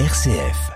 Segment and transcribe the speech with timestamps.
[0.00, 0.72] RCF.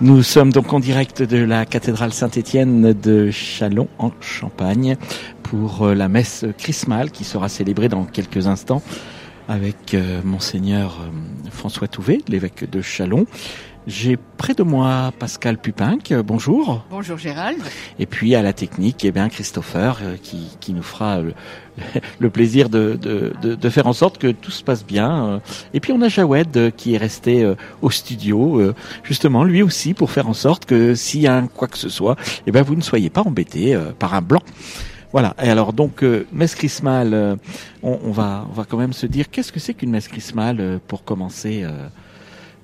[0.00, 4.96] Nous sommes donc en direct de la cathédrale Saint-Étienne de Châlons en Champagne
[5.44, 8.82] pour euh, la messe chrismale qui sera célébrée dans quelques instants
[9.48, 13.26] avec euh, monseigneur euh, François Touvet, l'évêque de Châlons.
[13.86, 16.84] J'ai près de moi Pascal Pupinck, bonjour.
[16.90, 17.60] Bonjour Gérald.
[17.98, 21.34] Et puis à la technique, eh bien Christopher qui, qui nous fera le,
[22.20, 25.40] le plaisir de, de, de, de, faire en sorte que tout se passe bien.
[25.74, 28.72] Et puis on a Jawed qui est resté au studio,
[29.02, 31.88] justement lui aussi pour faire en sorte que s'il y a un quoi que ce
[31.88, 34.42] soit, eh bien vous ne soyez pas embêtés par un blanc.
[35.12, 35.34] Voilà.
[35.42, 37.36] Et alors donc euh, messe chrismale, euh,
[37.82, 40.56] on, on, va on va quand même se dire qu'est-ce que c'est qu'une messe chrismale
[40.60, 41.64] euh, pour commencer.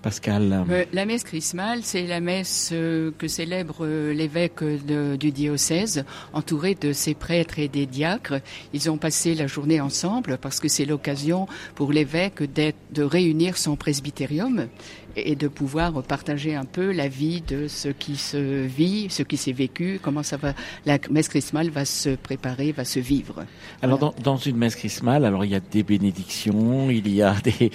[0.02, 7.14] Pascal La messe chrismale, c'est la messe que célèbre l'évêque du diocèse, entouré de ses
[7.14, 8.40] prêtres et des diacres.
[8.72, 13.76] Ils ont passé la journée ensemble parce que c'est l'occasion pour l'évêque de réunir son
[13.76, 14.68] presbytérium
[15.16, 19.36] et de pouvoir partager un peu la vie de ce qui se vit, ce qui
[19.36, 20.54] s'est vécu, comment ça va,
[20.86, 23.44] la messe chrismale va se préparer, va se vivre.
[23.82, 27.34] Alors dans, dans une messe chrismale, alors il y a des bénédictions, il y a
[27.42, 27.70] des,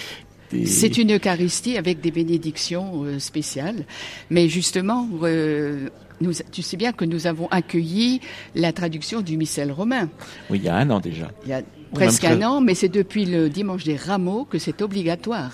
[0.66, 3.86] c'est une Eucharistie avec des bénédictions euh, spéciales.
[4.30, 5.90] Mais justement, euh,
[6.22, 8.22] nous, tu sais bien que nous avons accueilli
[8.56, 10.10] la traduction du missel romain.
[10.50, 11.32] Oui, il y a un an déjà.
[11.44, 11.62] Il y a
[11.94, 15.52] presque un an, mais c'est depuis le dimanche des rameaux que c'est obligatoire.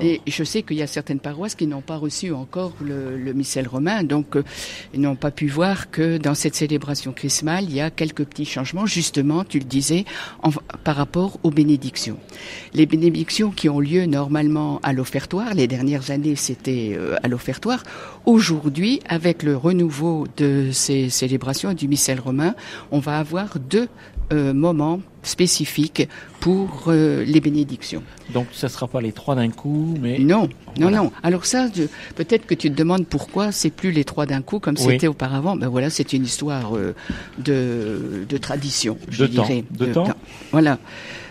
[0.00, 3.32] Et je sais qu'il y a certaines paroisses qui n'ont pas reçu encore le, le
[3.32, 4.42] missel romain, donc euh,
[4.94, 8.44] ils n'ont pas pu voir que dans cette célébration chrismale, il y a quelques petits
[8.44, 10.04] changements, justement, tu le disais,
[10.42, 10.50] en,
[10.84, 12.18] par rapport aux bénédictions.
[12.74, 17.82] Les bénédictions qui ont lieu normalement à l'offertoire, les dernières années c'était euh, à l'offertoire,
[18.26, 22.54] aujourd'hui, avec le renouveau de ces célébrations du missel romain,
[22.90, 23.88] on va avoir deux
[24.32, 26.08] euh, moments spécifiques
[26.40, 28.02] pour euh, les bénédictions.
[28.32, 30.18] Donc ça ne sera pas les trois d'un coup, mais...
[30.18, 30.48] Non,
[30.78, 31.12] non, non.
[31.22, 31.68] Alors ça,
[32.14, 35.56] peut-être que tu te demandes pourquoi c'est plus les trois d'un coup comme c'était auparavant.
[35.56, 36.94] Ben voilà, c'est une histoire euh,
[37.38, 39.62] de, de, tradition, je de dirais.
[39.62, 39.84] Temps.
[39.84, 40.08] De, de temps.
[40.52, 40.78] Voilà.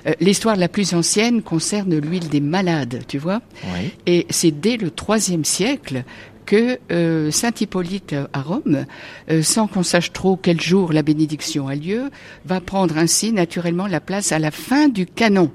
[0.05, 3.41] Euh, l'histoire la plus ancienne concerne l'huile des malades, tu vois.
[3.73, 3.91] Oui.
[4.05, 6.03] Et c'est dès le troisième siècle
[6.47, 8.85] que euh, Saint Hippolyte à Rome,
[9.29, 12.09] euh, sans qu'on sache trop quel jour la bénédiction a lieu,
[12.45, 15.51] va prendre ainsi naturellement la place à la fin du canon.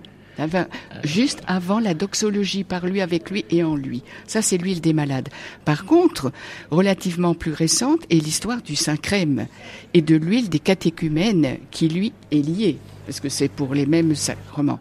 [1.04, 4.02] Juste avant la doxologie par lui, avec lui et en lui.
[4.26, 5.28] Ça, c'est l'huile des malades.
[5.64, 6.32] Par contre,
[6.70, 9.46] relativement plus récente est l'histoire du Saint-Crème
[9.94, 14.14] et de l'huile des catéchumènes qui, lui, est liée parce que c'est pour les mêmes
[14.14, 14.80] sacrements.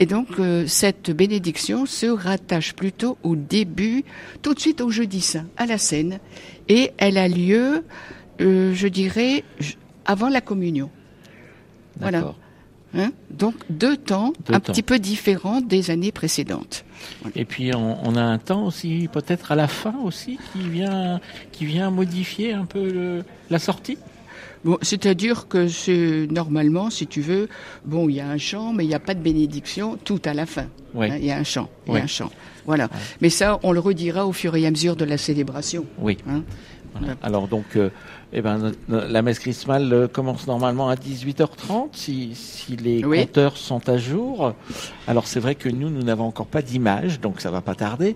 [0.00, 4.04] Et donc euh, cette bénédiction se rattache plutôt au début,
[4.42, 6.18] tout de suite au jeudi saint, à la scène,
[6.68, 7.84] et elle a lieu,
[8.40, 9.44] euh, je dirais,
[10.04, 10.90] avant la communion.
[12.00, 12.34] Voilà.
[12.96, 13.12] Hein?
[13.30, 14.72] Donc deux temps deux un temps.
[14.72, 16.84] petit peu différents des années précédentes.
[17.22, 17.36] Voilà.
[17.36, 21.20] Et puis on, on, a un temps aussi, peut-être à la fin aussi, qui vient,
[21.50, 23.98] qui vient modifier un peu le, la sortie?
[24.64, 27.48] Bon, c'est-à-dire que c'est normalement, si tu veux,
[27.84, 30.34] bon, il y a un chant, mais il n'y a pas de bénédiction tout à
[30.34, 30.66] la fin.
[30.94, 31.10] Oui.
[31.10, 31.98] Hein, il y a un chant, il oui.
[31.98, 32.30] y a un chant.
[32.66, 32.88] Voilà.
[33.20, 35.84] Mais ça, on le redira au fur et à mesure de la célébration.
[35.98, 36.16] Oui.
[36.28, 36.42] Hein
[36.94, 37.14] voilà.
[37.22, 37.90] Alors donc, euh,
[38.32, 43.20] eh ben, la messe chrismale euh, commence normalement à 18h30 si, si les oui.
[43.20, 44.54] compteurs sont à jour.
[45.06, 48.14] Alors c'est vrai que nous, nous n'avons encore pas d'image, donc ça va pas tarder.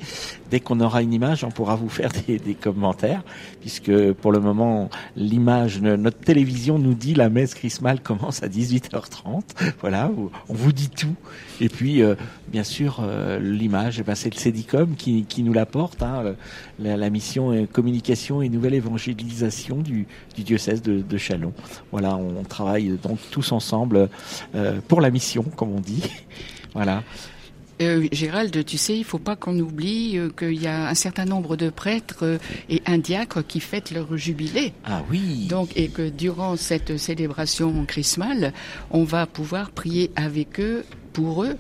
[0.51, 3.23] Dès qu'on aura une image, on pourra vous faire des, des commentaires,
[3.61, 9.43] puisque pour le moment, l'image, notre télévision nous dit la messe chrismale commence à 18h30.
[9.81, 10.11] Voilà,
[10.49, 11.15] on vous dit tout.
[11.61, 12.15] Et puis, euh,
[12.49, 16.35] bien sûr, euh, l'image, eh ben, c'est le Cédicom qui, qui nous l'apporte, hein,
[16.79, 19.98] la, la, mission euh, communication et nouvelle évangélisation du,
[20.37, 21.53] du diocèse de, de, Châlons.
[21.91, 24.09] Voilà, on, travaille donc tous ensemble
[24.55, 26.03] euh, pour la mission, comme on dit.
[26.75, 27.03] voilà.
[27.81, 31.25] Euh, Gérald, tu sais, il faut pas qu'on oublie euh, qu'il y a un certain
[31.25, 32.39] nombre de prêtres euh,
[32.69, 34.73] et un diacre qui fêtent leur jubilé.
[34.85, 35.47] Ah oui.
[35.49, 38.53] Donc, et que durant cette célébration chrismale,
[38.91, 40.85] on va pouvoir prier avec eux,
[41.19, 41.57] pour eux,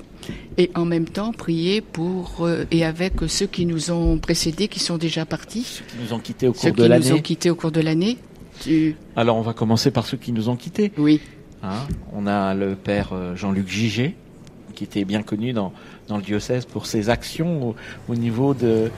[0.56, 4.78] et en même temps prier pour euh, et avec ceux qui nous ont précédés, qui
[4.78, 5.64] sont déjà partis.
[5.64, 7.02] Ceux qui nous ont quittés au cours ceux de l'année.
[7.02, 8.18] Ceux qui nous ont quittés au cours de l'année.
[8.60, 8.96] Tu...
[9.16, 10.92] Alors, on va commencer par ceux qui nous ont quittés.
[10.98, 11.20] Oui.
[11.62, 14.14] Hein on a le père euh, Jean-Luc Gigé,
[14.74, 15.72] qui était bien connu dans,
[16.06, 17.76] dans le diocèse pour ses actions au,
[18.08, 18.90] au niveau de,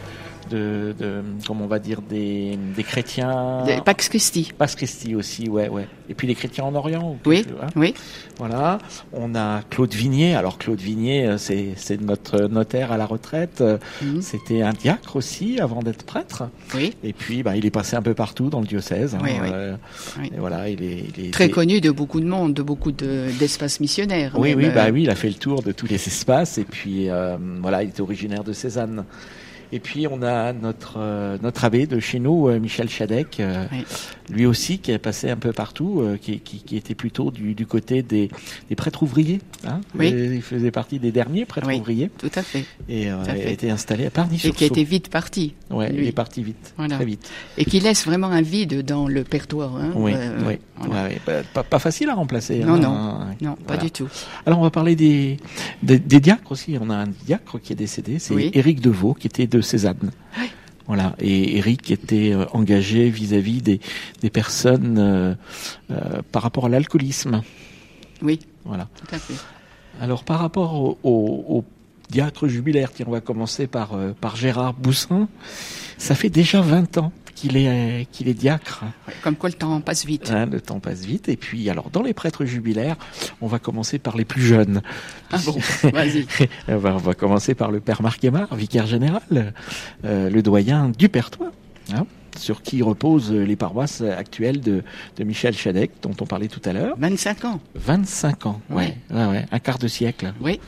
[0.51, 3.65] de, de comment on va dire des, des chrétiens.
[3.67, 4.53] De Pax Christi.
[4.59, 5.87] Pax Christi aussi, ouais, ouais.
[6.09, 7.17] Et puis les chrétiens en Orient.
[7.25, 7.69] Oui, hein.
[7.77, 7.95] oui.
[8.39, 8.79] Voilà.
[9.13, 10.35] On a Claude Vignier.
[10.35, 13.61] Alors Claude Vignier, euh, c'est c'est notre notaire à la retraite.
[13.61, 14.23] Euh, Mhm.
[14.23, 16.45] C'était un diacre aussi avant d'être prêtre.
[16.75, 16.95] Oui.
[17.05, 19.15] Et puis, bah, il est passé un peu partout dans le diocèse.
[19.15, 19.19] hein.
[19.23, 19.49] Oui, oui.
[19.53, 19.77] Euh,
[20.19, 20.31] Oui.
[20.35, 22.63] et voilà, il est, il est Très il est- connu de beaucoup de monde, de
[22.63, 24.33] beaucoup de- d'espaces missionnaires.
[24.37, 26.59] Oui, même, oui, euh, bah oui, il a fait le tour de tous les espaces
[26.59, 29.05] et puis euh, voilà, il est originaire de Cézanne.
[29.73, 33.65] Et puis on a notre euh, notre abbé de chez nous, euh, Michel Chadec, euh,
[33.73, 33.85] Oui.
[34.31, 37.67] lui aussi qui est passé un peu partout, qui, qui, qui était plutôt du, du
[37.67, 38.31] côté des,
[38.69, 39.41] des prêtres ouvriers.
[39.67, 40.07] Hein Oui.
[40.09, 41.79] Et Il faisait partie des derniers prêtres Oui.
[41.79, 42.65] ouvriers Tout à fait.
[42.89, 44.57] et Tout à a été installé à Et Parny-sur-Saône.
[44.57, 45.55] qui été vite parti.
[45.71, 46.97] Ouais, il est parti vite, Voilà.
[46.97, 47.29] très vite.
[47.57, 49.71] Et qui laisse vraiment un vide dans le pertois.
[49.77, 50.13] Hein, Oui,
[50.47, 50.57] oui.
[50.79, 51.05] voilà.
[51.05, 51.21] Ouais, ouais.
[51.27, 52.59] Bah, pas, pas facile à remplacer.
[52.61, 52.79] Non, hein.
[53.41, 53.51] non.
[53.51, 54.09] Non, pas du tout.
[54.47, 55.37] Alors on va parler des,
[55.83, 56.77] des, des diacres aussi.
[56.81, 58.51] On a un diacre qui est décédé, c'est Oui.
[58.55, 60.11] Éric Deveau qui était de Cézanne.
[60.39, 60.51] Oui.
[60.87, 63.81] Voilà, et Éric était euh, engagé vis-à-vis des,
[64.23, 65.35] des personnes euh,
[65.93, 67.43] euh, par rapport à l'alcoolisme.
[68.23, 68.89] Oui, Voilà.
[68.99, 69.35] tout à fait.
[70.01, 71.65] Alors par rapport au, au, au
[72.11, 75.29] diacre jubilaire, tiens, on va commencer par, euh, par Gérard Boussin.
[75.97, 78.85] Ça fait déjà 20 ans qu'il est, qu'il est diacre.
[79.23, 80.31] Comme quoi le temps passe vite.
[80.31, 81.29] Hein, le temps passe vite.
[81.31, 82.97] Et puis, alors, dans les prêtres jubilaires,
[83.41, 84.83] on va commencer par les plus jeunes.
[85.33, 85.57] Ah bon,
[85.91, 86.27] vas-y.
[86.69, 89.55] on, va, on va commencer par le père Marc Aymar, vicaire général,
[90.05, 91.53] euh, le doyen du Pertois,
[91.95, 92.05] hein,
[92.37, 94.83] sur qui reposent les paroisses actuelles de,
[95.17, 96.95] de Michel Chadec, dont on parlait tout à l'heure.
[96.99, 97.61] 25 ans.
[97.75, 100.35] 25 ans, ouais, ouais, ouais, un quart de siècle.
[100.43, 100.61] Oui,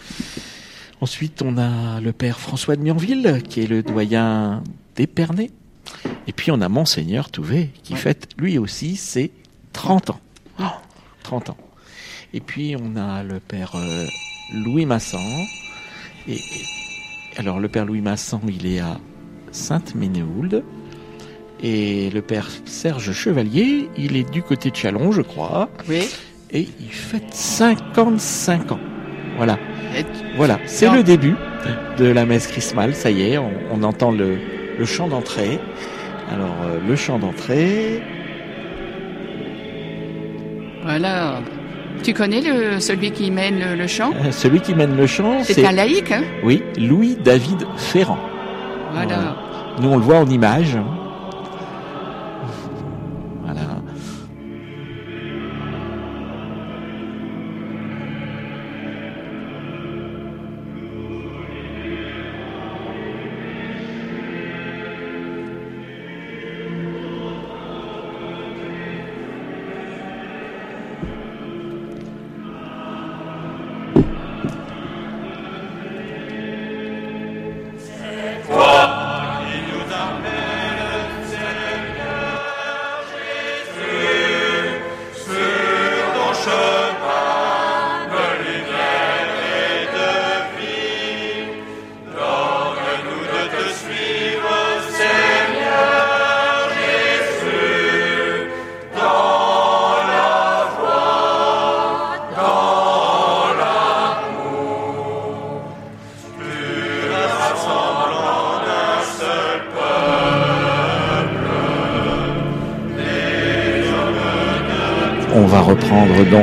[1.02, 4.62] Ensuite, on a le père François de Mionville, qui est le doyen
[4.94, 5.50] d'Épernay.
[6.26, 7.98] Et puis, on a Monseigneur Touvet, qui Ouais.
[7.98, 9.32] fête lui aussi ses
[9.72, 10.20] 30 ans.
[10.60, 10.64] Oh,
[11.22, 11.56] 30 ans.
[12.34, 14.06] Et puis, on a le père euh,
[14.54, 15.20] Louis Massan.
[16.28, 16.38] Et, et-
[17.38, 18.98] alors, le père Louis Massan, il est à
[19.50, 20.62] Sainte-Ménéhould.
[21.62, 25.68] Et le père Serge Chevalier, il est du côté de Chalon, je crois.
[25.88, 26.08] oui.
[26.54, 28.80] Et il fête 55 ans.
[29.38, 29.58] Voilà.
[29.96, 30.04] Et-
[30.36, 31.34] Voilà, c'est le début
[31.96, 34.36] de la messe chrismale, ça y est, on, on entend le,
[34.78, 35.58] le chant d'entrée.
[36.32, 38.02] Alors, euh, le chant d'entrée,
[40.82, 41.40] Voilà.
[42.02, 45.44] Tu connais le, celui qui mène le, le chant euh, celui qui mène le chant,
[45.44, 46.22] C'est c'est, un laïc, hein?
[46.42, 48.18] Oui, Louis-David Ferrand.
[48.92, 49.36] Voilà.
[49.80, 50.76] Nous, on le voit en image.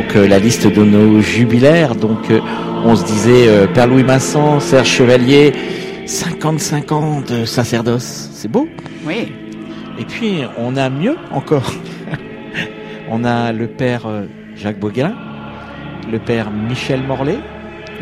[0.09, 1.93] Donc euh, la liste de nos jubilaires.
[1.93, 2.39] Donc, euh,
[2.83, 5.53] on se disait euh, Père Louis Masson, Serge Chevalier,
[6.07, 8.29] 55 ans de sacerdoce.
[8.33, 8.67] C'est beau.
[9.05, 9.31] Oui.
[9.99, 11.71] Et puis, on a mieux encore.
[13.11, 14.07] on a le Père
[14.55, 15.13] Jacques Boguin,
[16.11, 17.37] le Père Michel Morlaix,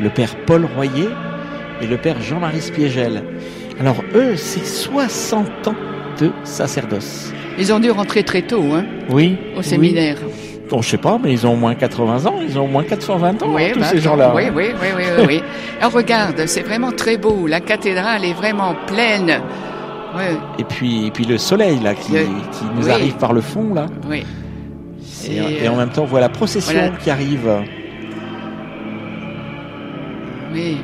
[0.02, 1.10] le Père Paul Royer
[1.82, 3.22] et le Père Jean-Marie Spiégel.
[3.82, 5.76] Alors, eux, c'est 60 ans
[6.22, 7.34] de sacerdoce.
[7.60, 9.36] Ils ont dû rentrer très tôt, hein, Oui.
[9.58, 10.18] au séminaire.
[10.70, 12.84] Bon, je sais pas, mais ils ont au moins 80 ans, ils ont au moins
[12.84, 14.34] 420 ans, hein, tous bah, ces gens-là.
[14.36, 15.42] Oui, oui, oui, oui, oui, oui.
[15.80, 17.48] Alors regarde, c'est vraiment très beau.
[17.48, 19.40] La cathédrale est vraiment pleine.
[20.58, 22.92] Et puis, et puis le soleil là qui, Le- qui nous oui.
[22.92, 23.86] arrive par le fond là.
[24.10, 24.26] oui.
[25.30, 26.90] Et, en euh, même temps, on voit la procession voilà.
[26.98, 27.50] qui arrive.
[30.54, 30.78] Oui.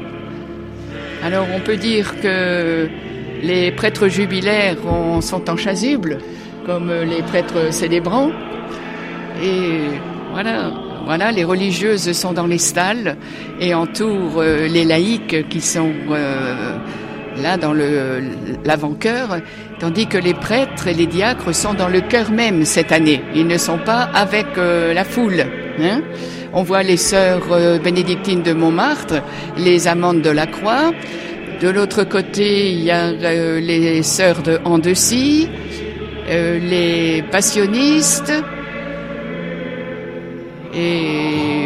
[1.23, 2.87] Alors on peut dire que
[3.41, 6.17] les prêtres jubilaires ont- sont en chasuble,
[6.65, 8.29] comme les prêtres célébrants.
[9.43, 9.99] Et
[10.31, 10.71] voilà,
[11.05, 13.17] voilà, les religieuses sont dans les stalles
[13.59, 16.77] et entourent euh, les laïcs qui sont euh,
[17.41, 17.73] là dans
[18.63, 19.39] l'avant-cœur,
[19.79, 23.21] tandis que les prêtres et les diacres sont dans le cœur même cette année.
[23.35, 25.43] Ils ne sont pas avec euh, la foule.
[25.81, 26.01] Hein
[26.53, 29.15] on voit les sœurs bénédictines de Montmartre,
[29.57, 30.93] les amantes de la Croix,
[31.61, 35.49] De l'autre côté, il y a les sœurs de Andecy,
[36.29, 38.31] les passionnistes,
[40.75, 41.65] et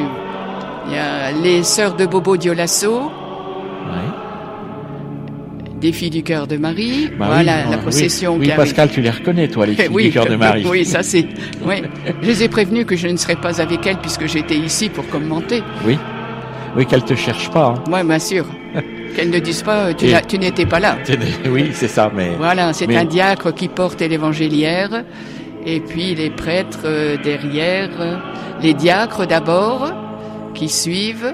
[0.87, 3.11] il y a les sœurs de Bobo Diolasso,
[3.87, 5.79] Ouais.
[5.79, 7.09] des filles du cœur de Marie.
[7.17, 8.51] Bah voilà oui, la oui, procession Oui.
[8.55, 10.65] Pascal, tu les reconnais, toi, les filles oui, du cœur de Marie.
[10.69, 11.25] Oui, ça c'est.
[11.65, 11.83] Oui.
[12.21, 15.07] Je les ai prévenus que je ne serais pas avec elles puisque j'étais ici pour
[15.09, 15.61] commenter.
[15.85, 15.97] Oui.
[16.75, 17.67] Oui, qu'elle te cherche pas.
[17.77, 17.83] hein.
[17.89, 18.45] Moi, bien sûr.
[19.15, 20.97] Qu'elles ne disent pas, tu, n'étais pas là.
[21.49, 22.31] Oui, c'est ça, mais.
[22.37, 25.03] Voilà, c'est Mais- un diacre qui porte l'évangéliaire,
[25.67, 27.89] et puis les prêtres euh, derrière,
[28.63, 29.91] les diacres d'abord,
[30.55, 31.33] qui suivent,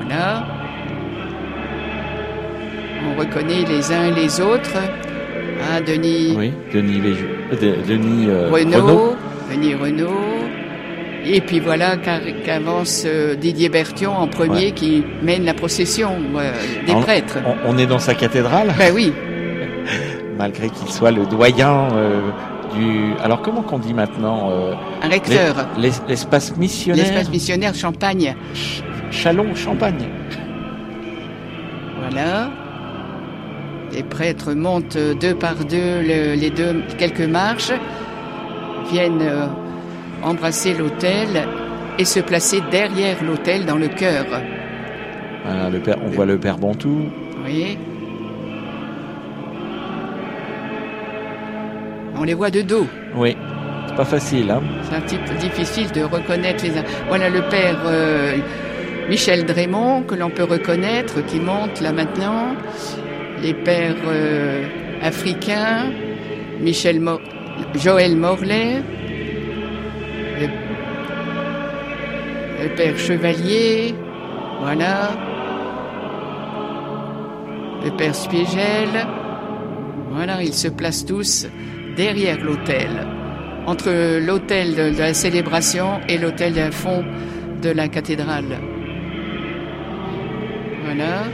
[0.00, 0.44] voilà.
[3.08, 4.76] On reconnaît les uns et les autres.
[5.62, 6.34] Ah, Denis?
[6.36, 9.16] Oui, Denis, euh, de- Denis euh, Renaud, Renaud.
[9.50, 10.20] Denis Renaud.
[11.24, 13.04] Et puis voilà qu'a- qu'avance
[13.40, 14.70] Didier Berthion en premier Ouais.
[14.72, 16.52] qui mène la procession euh,
[16.86, 17.38] des On- prêtres.
[17.44, 19.12] On, on est dans sa cathédrale, Ben oui,
[20.38, 22.20] malgré qu'il soit le doyen euh,
[22.78, 23.12] du.
[23.22, 25.54] Alors, comment qu'on dit maintenant euh, un recteur.
[25.78, 27.04] l'es- L'espace missionnaire?
[27.04, 28.34] L'espace missionnaire Champagne.
[29.10, 30.04] Chalon, Champagne.
[32.00, 32.50] Voilà.
[33.92, 37.72] Les prêtres montent deux par deux le- les deux quelques marches,
[38.90, 39.46] viennent euh,
[40.22, 41.28] embrasser l'autel
[41.98, 43.88] et se placer derrière l'autel dans le.
[45.44, 47.04] Voilà, le père, on voit le père Bontou.
[47.42, 47.42] Vous
[52.18, 52.86] On les voit de dos.
[53.14, 53.36] Oui,
[53.88, 54.62] c'est pas facile, hein.
[54.88, 56.72] C'est un petit peu difficile de reconnaître les.
[57.08, 58.36] Voilà le père euh,
[59.08, 62.54] Michel Drémont que l'on peut reconnaître, qui monte là maintenant.
[63.42, 64.64] Les pères euh,
[65.02, 65.90] africains,
[66.60, 67.20] Michel Mo-
[67.74, 68.82] Joël Morlaix,
[70.40, 70.46] le,
[72.62, 73.94] le père Chevalier,
[74.62, 75.10] voilà.
[77.84, 79.06] Le père Spiegel,
[80.10, 81.46] voilà, ils se placent tous
[81.96, 83.06] derrière l'autel
[83.66, 87.04] entre l'autel de la célébration et l'autel d'un fond
[87.62, 88.58] de la cathédrale.
[90.84, 91.24] Voilà.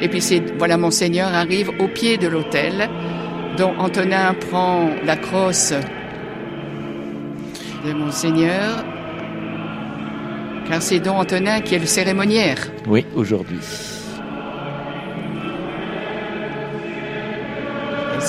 [0.00, 0.22] Et puis
[0.56, 2.88] voilà, monseigneur arrive au pied de l'autel,
[3.58, 5.74] dont Antonin prend la crosse
[7.84, 8.84] de monseigneur,
[10.68, 12.70] car c'est donc Antonin qui est le cérémoniaire.
[12.86, 13.58] Oui, aujourd'hui.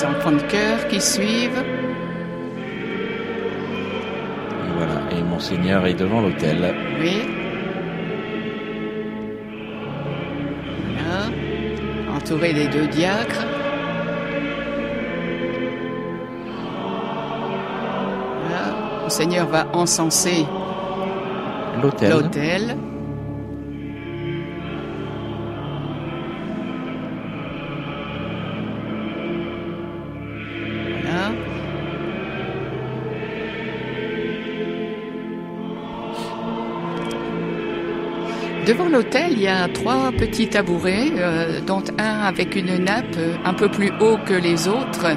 [0.00, 1.62] Les enfants de cœur qui suivent.
[4.64, 6.74] Et voilà, et Monseigneur est devant l'autel.
[6.98, 7.18] Oui.
[10.94, 12.16] Voilà.
[12.16, 13.44] Entouré des deux diacres.
[18.46, 19.04] Voilà.
[19.04, 20.46] Le Seigneur va encenser
[21.82, 22.76] L'autel.
[38.70, 43.34] Devant l'autel, il y a trois petits tabourets, euh, dont un avec une nappe euh,
[43.44, 45.08] un peu plus haut que les autres.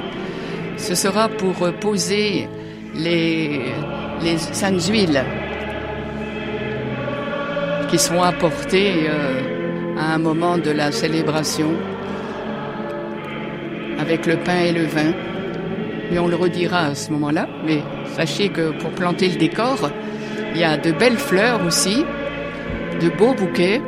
[0.76, 2.48] Ce sera pour euh, poser
[2.96, 3.60] les,
[4.24, 5.22] les saintes huiles
[7.88, 9.08] qui seront apportées
[9.96, 11.70] à un moment de la célébration
[14.00, 15.12] avec le pain et le vin.
[16.10, 17.46] Mais on le redira à ce moment-là.
[17.64, 17.84] Mais
[18.16, 19.90] sachez que pour planter le décor,
[20.56, 22.04] il y a de belles fleurs aussi,
[23.00, 23.80] de beaux bouquets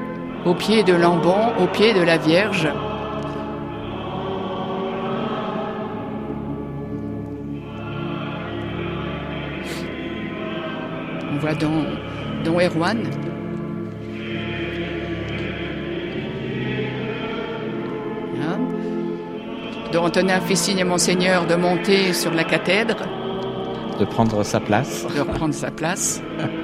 [0.44, 2.68] au pied de l'ambon, au pied de la Vierge.
[11.32, 11.84] On voit dans,
[12.44, 12.98] dans Erwan.
[18.40, 18.58] Hein?
[19.92, 22.96] Dont Antonin fait signe à Monseigneur de monter sur la cathèdre,
[23.98, 25.06] De prendre sa place.
[25.14, 26.22] de reprendre sa place.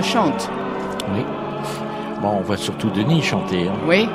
[0.00, 0.48] chantent.
[1.12, 1.24] Oui.
[2.22, 3.68] Bon, on voit surtout Denis chanter.
[3.68, 3.74] hein.
[3.86, 4.08] Oui.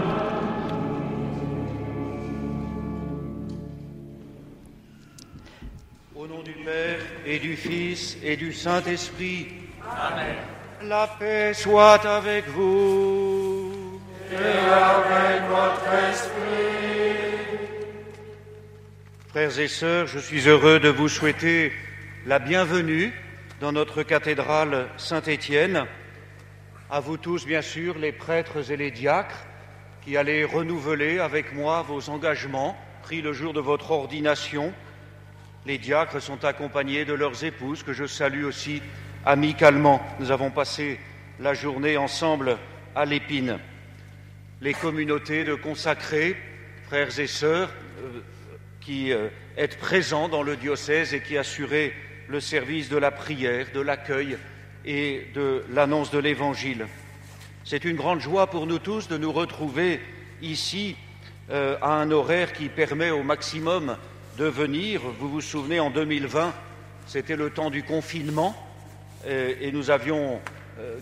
[6.16, 9.48] Au nom du Père et du Fils et du Saint-Esprit.
[9.86, 10.36] Amen.
[10.84, 13.72] La paix soit avec vous.
[14.32, 16.34] Et avec votre esprit.
[19.30, 21.72] Frères et sœurs, je suis heureux de vous souhaiter
[22.26, 23.14] la bienvenue
[23.60, 25.86] dans notre cathédrale Saint-Étienne.
[26.90, 29.46] À vous tous, bien sûr, les prêtres et les diacres,
[30.02, 34.74] qui allez renouveler avec moi vos engagements pris le jour de votre ordination.
[35.66, 38.82] Les diacres sont accompagnés de leurs épouses, que je salue aussi
[39.26, 40.02] amicalement.
[40.20, 41.00] Nous avons passé
[41.40, 42.58] la journée ensemble
[42.96, 43.60] à l'épine.
[44.62, 46.38] Les communautés de consacrés,
[46.88, 48.22] frères et sœurs, euh,
[48.82, 51.94] qui euh, êtes présents dans le diocèse et qui assurez
[52.28, 54.38] le service de la prière, de l'accueil
[54.86, 56.88] et de l'annonce de l'Évangile.
[57.64, 60.00] C'est une grande joie pour nous tous de nous retrouver
[60.42, 60.96] ici
[61.50, 63.98] euh, à un horaire qui permet au maximum
[64.38, 65.02] de venir.
[65.20, 66.54] Vous vous souvenez, en 2020,
[67.06, 68.56] c'était le temps du confinement
[69.26, 70.40] euh, et nous avions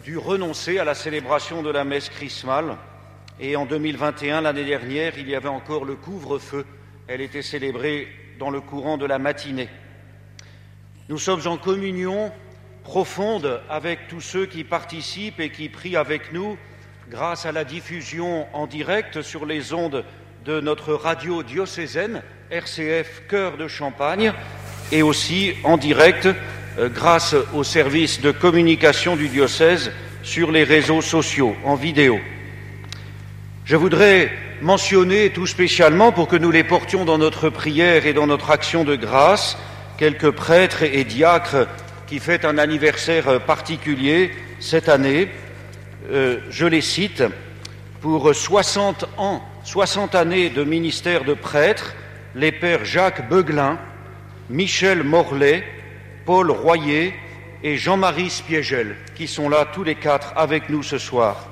[0.05, 2.77] dû renoncer à la célébration de la messe chrismale.
[3.41, 6.65] Et en 2021, l'année dernière, il y avait encore le couvre-feu
[7.07, 8.07] elle était célébrée
[8.39, 9.69] dans le courant de la matinée.
[11.07, 12.31] Nous sommes en communion
[12.83, 16.57] profonde avec tous ceux qui participent et qui prient avec nous
[17.11, 20.03] grâce à la diffusion en direct sur les ondes
[20.45, 24.33] de notre radio diocésaine RCF Cœur de Champagne
[24.91, 26.27] et aussi en direct
[26.79, 29.91] euh, grâce au service de communication du diocèse
[30.23, 32.19] sur les réseaux sociaux en vidéo.
[33.63, 38.25] Je voudrais mentionner tout spécialement pour que nous les portions dans notre prière et dans
[38.25, 39.55] notre action de grâce
[39.97, 41.67] quelques prêtres et diacres
[42.07, 45.29] qui fêtent un anniversaire particulier cette année.
[46.11, 47.23] Euh, je les cite
[48.01, 51.95] pour 60 ans, 60 années de ministère de prêtres,
[52.35, 53.79] les pères Jacques Beuglin,
[54.49, 55.63] Michel Morlaix,
[56.25, 57.13] Paul Royer
[57.63, 61.49] et Jean-Marie Spiegel, qui sont là tous les quatre avec nous ce soir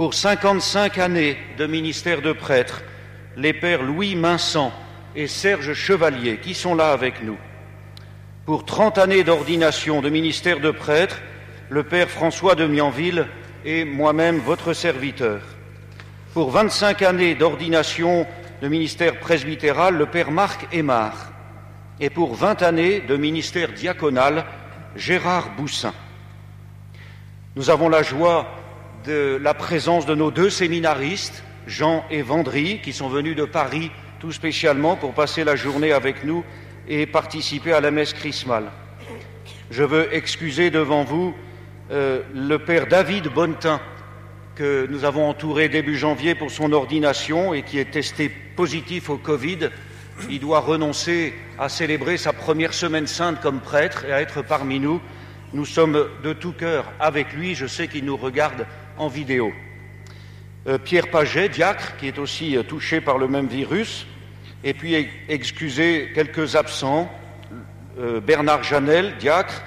[0.00, 2.80] pour 55 années de ministère de prêtre,
[3.36, 4.72] les pères Louis Minsan
[5.14, 7.38] et Serge Chevalier, qui sont là avec nous.
[8.46, 11.20] Pour 30 années d'ordination de ministère de prêtre,
[11.68, 13.26] le père François de Mianville
[13.64, 15.40] et moi-même, votre serviteur.
[16.34, 18.26] Pour 25 années d'ordination
[18.62, 21.32] de ministère presbytéral, le père Marc Aymar.
[22.00, 24.44] Et pour 20 années de ministère diaconal,
[24.96, 25.94] Gérard Boussin.
[27.56, 28.46] Nous avons la joie
[29.04, 33.90] de la présence de nos deux séminaristes, Jean et Vendry, qui sont venus de Paris
[34.20, 36.44] tout spécialement pour passer la journée avec nous
[36.86, 38.70] et participer à la messe chrismale.
[39.70, 41.34] Je veux excuser devant vous
[41.90, 43.80] euh, le père David Bonnetin,
[44.56, 49.16] que nous avons entouré début janvier pour son ordination et qui est testé positif au
[49.16, 49.70] Covid.
[50.28, 54.80] Il doit renoncer à célébrer sa première semaine sainte comme prêtre et à être parmi
[54.80, 55.00] nous.
[55.54, 57.54] Nous sommes de tout cœur avec lui.
[57.54, 58.66] Je sais qu'il nous regarde
[58.98, 59.50] en vidéo.
[60.66, 64.06] Euh, Pierre Paget, diacre, qui est aussi euh, touché par le même virus,
[64.62, 67.10] et puis excusez quelques absents,
[67.98, 69.62] euh, Bernard Janel, diacre,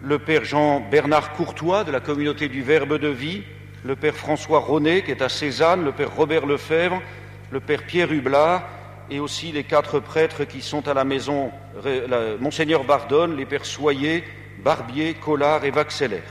[0.00, 3.42] le père Jean-Bernard Courtois de la communauté du Verbe de Vie,
[3.84, 7.02] le père François Ronet qui est à Cézanne, le père Robert Lefebvre,
[7.50, 8.62] le père Pierre Hublard,
[9.10, 11.50] et aussi les quatre prêtres qui sont à la maison,
[12.40, 14.22] Monseigneur Bardonne, les pères Soyer,
[14.62, 16.22] Barbier, Collard et Vaxeller.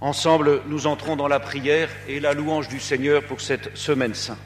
[0.00, 4.38] Ensemble, nous entrons dans la prière et la louange du Seigneur pour cette semaine sainte.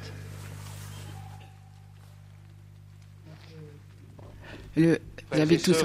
[4.74, 4.96] vous
[5.30, 5.84] avez tous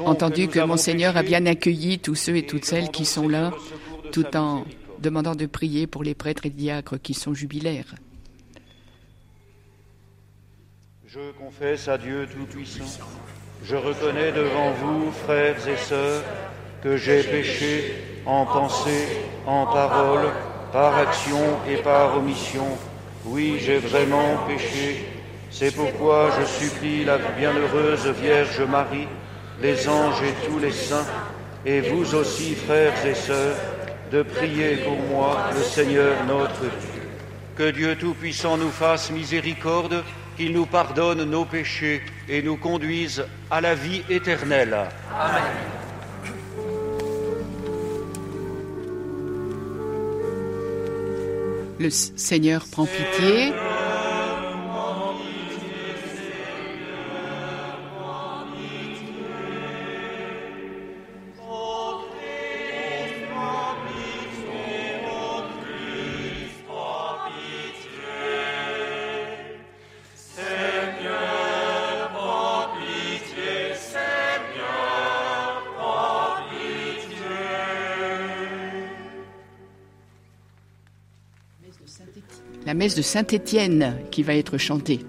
[0.00, 3.54] entendu que, Monseigneur a bien accueilli tous ceux et toutes celles qui sont là,
[4.12, 4.66] tout en
[4.98, 7.94] demandant de prier pour les prêtres et diacres qui sont jubilaires.
[11.06, 13.00] Je confesse à Dieu Tout-Puissant,
[13.64, 16.22] je reconnais devant vous, frères et sœurs,
[16.82, 17.94] que j'ai péché
[18.28, 19.08] en pensée,
[19.46, 20.28] en parole,
[20.70, 22.66] par action et par omission.
[23.24, 25.06] Oui, j'ai vraiment péché.
[25.50, 29.08] C'est pourquoi je supplie la bienheureuse Vierge Marie,
[29.62, 31.06] les anges et tous les saints,
[31.64, 33.56] et vous aussi, frères et sœurs,
[34.12, 37.02] de prier pour moi, le Seigneur notre Dieu.
[37.56, 40.04] Que Dieu Tout-Puissant nous fasse miséricorde,
[40.36, 44.76] qu'il nous pardonne nos péchés et nous conduise à la vie éternelle.
[45.18, 45.77] Amen.
[51.78, 53.52] Le Seigneur prend pitié.
[82.78, 85.00] Messe de Saint-Étienne qui va être chantée.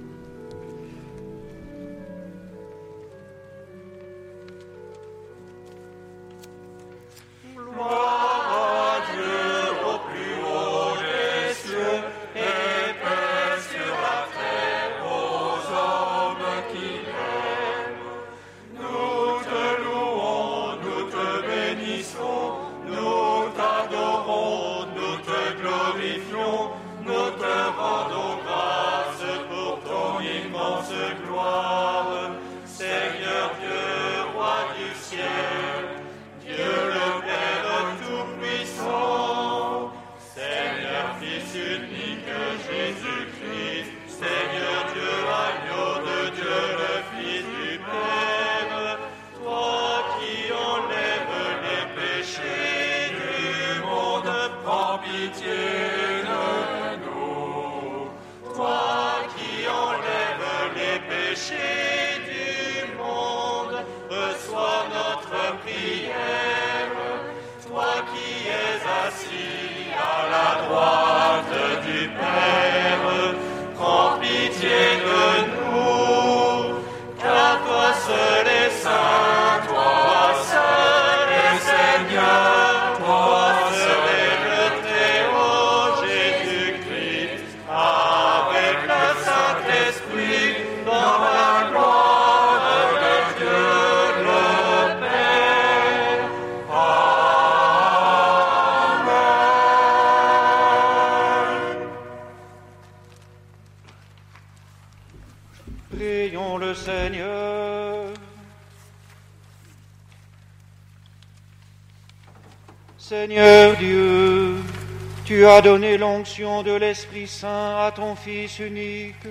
[115.29, 119.27] Tu as donné l'onction de l'Esprit Saint à ton Fils unique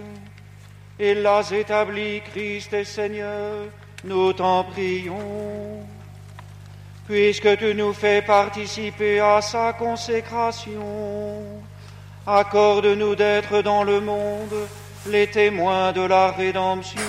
[0.97, 3.65] et l'as établi Christ et Seigneur,
[4.05, 5.83] nous t'en prions.
[7.09, 11.43] Puisque tu nous fais participer à sa consécration,
[12.25, 14.69] accorde-nous d'être dans le monde
[15.05, 17.03] les témoins de la rédemption.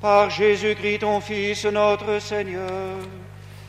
[0.00, 2.96] Par Jésus-Christ, ton Fils, notre Seigneur,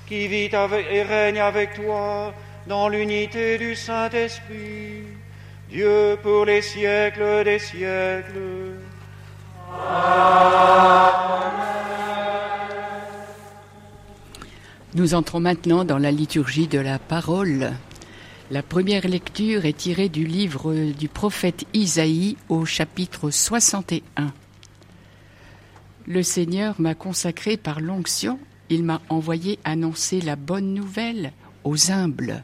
[0.08, 0.50] qui vit
[0.90, 2.34] et règne avec toi
[2.68, 5.04] dans l'unité du Saint-Esprit,
[5.70, 8.78] Dieu pour les siècles des siècles.
[14.96, 17.72] Nous entrons maintenant dans la liturgie de la parole.
[18.52, 24.32] La première lecture est tirée du livre du prophète Isaïe au chapitre 61.
[26.06, 28.38] Le Seigneur m'a consacré par l'onction,
[28.70, 31.32] il m'a envoyé annoncer la bonne nouvelle
[31.64, 32.44] aux humbles.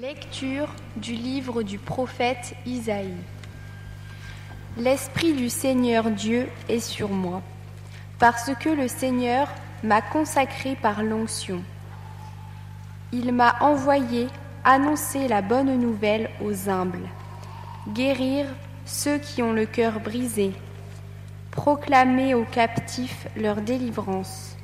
[0.00, 3.12] Lecture du livre du prophète Isaïe.
[4.78, 7.42] L'Esprit du Seigneur Dieu est sur moi,
[8.18, 9.48] parce que le Seigneur
[9.82, 11.62] m'a consacré par l'onction.
[13.12, 14.28] Il m'a envoyé
[14.64, 17.08] annoncer la bonne nouvelle aux humbles,
[17.88, 18.46] guérir
[18.86, 20.52] ceux qui ont le cœur brisé,
[21.50, 24.56] proclamer aux captifs leur délivrance,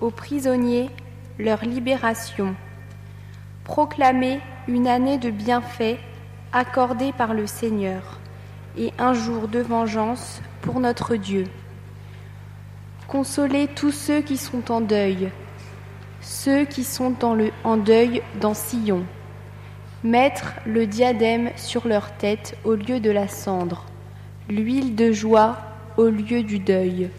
[0.00, 0.90] aux prisonniers
[1.38, 2.56] leur libération,
[3.64, 5.98] proclamer une année de bienfaits
[6.52, 8.18] accordée par le Seigneur
[8.76, 11.46] et un jour de vengeance pour notre Dieu.
[13.08, 15.30] Consoler tous ceux qui sont en deuil,
[16.20, 19.04] ceux qui sont dans le, en deuil dans Sion.
[20.04, 23.84] Mettre le diadème sur leur tête au lieu de la cendre,
[24.48, 25.58] l'huile de joie
[25.96, 27.10] au lieu du deuil,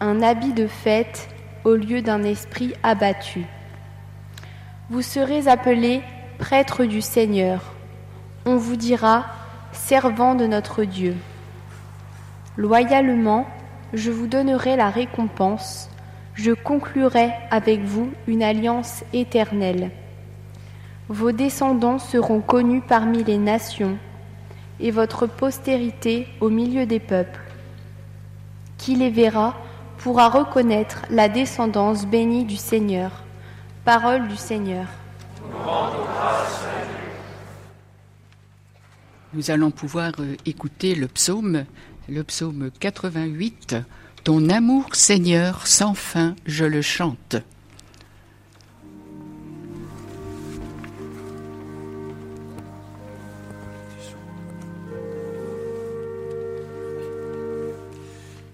[0.00, 1.28] un habit de fête
[1.64, 3.44] au lieu d'un esprit abattu.
[4.90, 6.02] Vous serez appelés
[6.38, 7.72] prêtre du Seigneur.
[8.44, 9.24] On vous dira
[9.72, 11.16] servant de notre Dieu.
[12.58, 13.46] Loyalement,
[13.94, 15.88] je vous donnerai la récompense,
[16.34, 19.90] je conclurai avec vous une alliance éternelle.
[21.08, 23.96] Vos descendants seront connus parmi les nations,
[24.80, 27.40] et votre postérité au milieu des peuples.
[28.76, 29.54] Qui les verra
[29.96, 33.23] pourra reconnaître la descendance bénie du Seigneur.
[33.84, 34.86] Parole du Seigneur.
[39.34, 41.66] Nous allons pouvoir euh, écouter le psaume,
[42.08, 43.76] le psaume 88.
[44.22, 47.36] Ton amour, Seigneur, sans fin, je le chante.
[47.36, 47.54] Sans fin,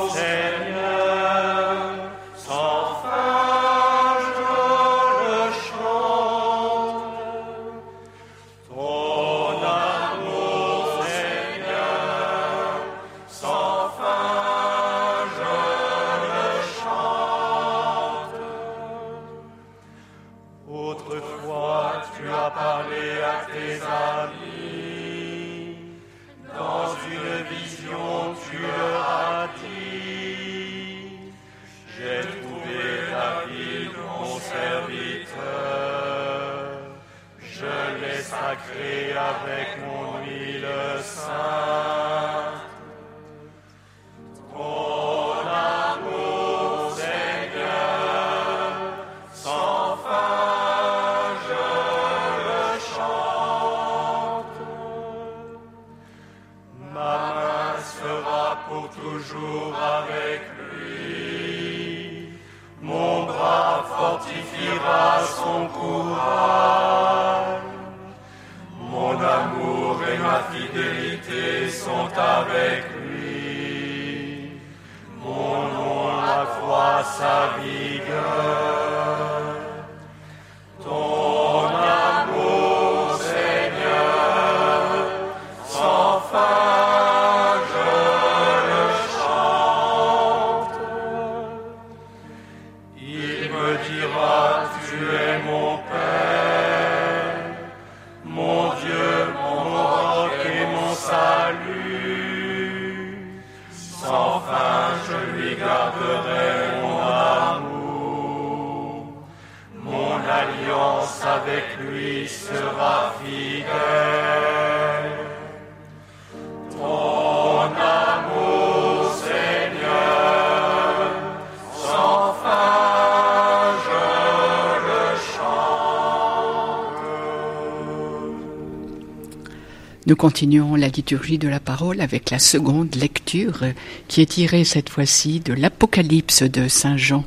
[130.19, 133.63] Continuons la liturgie de la parole avec la seconde lecture
[134.09, 137.23] qui est tirée cette fois-ci de l'Apocalypse de Saint Jean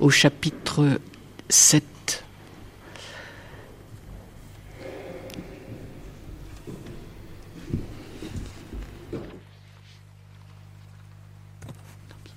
[0.00, 0.98] au chapitre
[1.48, 2.24] 7.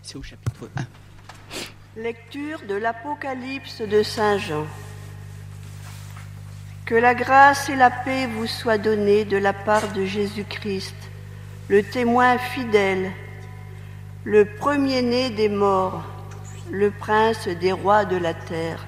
[0.03, 0.69] C'est au chapitre
[1.95, 2.01] 1.
[2.03, 4.67] Lecture de l'Apocalypse de Saint Jean.
[6.87, 10.95] Que la grâce et la paix vous soient données de la part de Jésus-Christ,
[11.67, 13.11] le témoin fidèle,
[14.23, 16.05] le premier-né des morts,
[16.71, 18.87] le prince des rois de la terre.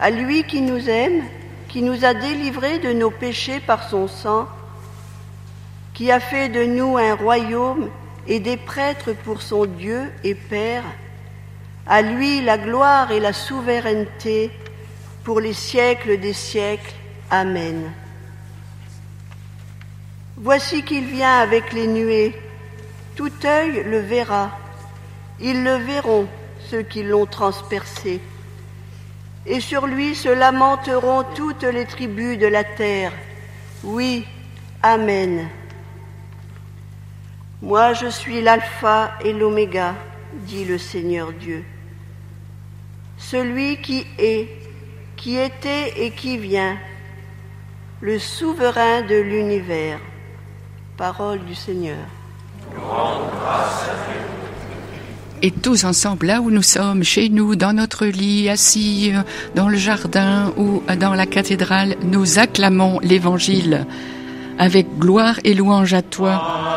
[0.00, 1.22] À lui qui nous aime,
[1.68, 4.48] qui nous a délivrés de nos péchés par son sang,
[5.94, 7.90] qui a fait de nous un royaume
[8.26, 10.82] et des prêtres pour son Dieu et Père,
[11.86, 14.50] à lui la gloire et la souveraineté
[15.24, 16.94] pour les siècles des siècles.
[17.30, 17.92] Amen.
[20.36, 22.34] Voici qu'il vient avec les nuées.
[23.14, 24.50] Tout œil le verra.
[25.40, 26.26] Ils le verront,
[26.70, 28.20] ceux qui l'ont transpercé.
[29.46, 33.12] Et sur lui se lamenteront toutes les tribus de la terre.
[33.82, 34.24] Oui,
[34.84, 35.48] Amen.
[37.60, 39.94] Moi je suis l'alpha et l'oméga,
[40.32, 41.64] dit le Seigneur Dieu.
[43.16, 44.48] Celui qui est
[45.22, 46.76] qui était et qui vient,
[48.00, 50.00] le souverain de l'univers.
[50.96, 51.96] Parole du Seigneur.
[55.40, 59.22] Et tous ensemble, là où nous sommes, chez nous, dans notre lit, assis euh,
[59.54, 63.86] dans le jardin ou dans la cathédrale, nous acclamons l'Évangile
[64.58, 66.71] avec gloire et louange à toi.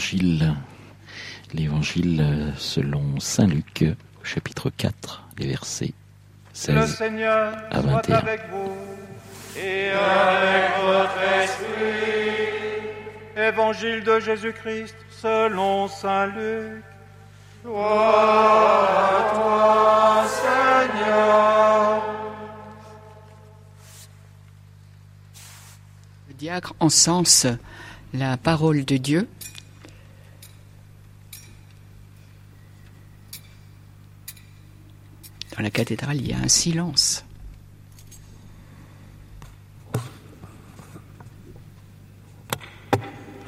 [0.00, 0.54] L'évangile,
[1.52, 3.84] l'évangile euh, selon Saint Luc,
[4.22, 5.92] chapitre 4, les versets
[6.54, 8.02] 16 Le Seigneur à 21.
[8.02, 8.72] Soit avec vous
[9.60, 11.66] et avec votre esprit.
[13.36, 16.82] Évangile de Jésus-Christ selon Saint Luc.
[17.62, 20.24] Gloire à toi,
[20.88, 22.02] Seigneur.
[26.28, 27.46] Le diacre encense
[28.14, 29.28] la parole de Dieu.
[35.60, 37.22] Dans la cathédrale, il y a un silence.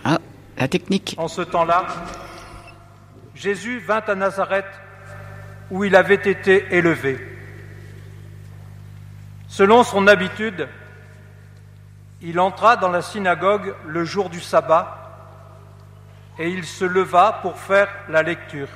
[0.04, 0.18] Ah,
[0.58, 1.14] la technique.
[1.16, 1.86] En ce temps-là,
[3.34, 4.66] Jésus vint à Nazareth
[5.70, 7.18] où il avait été élevé.
[9.48, 10.68] Selon son habitude,
[12.20, 15.16] il entra dans la synagogue le jour du sabbat
[16.38, 18.68] et il se leva pour faire la lecture.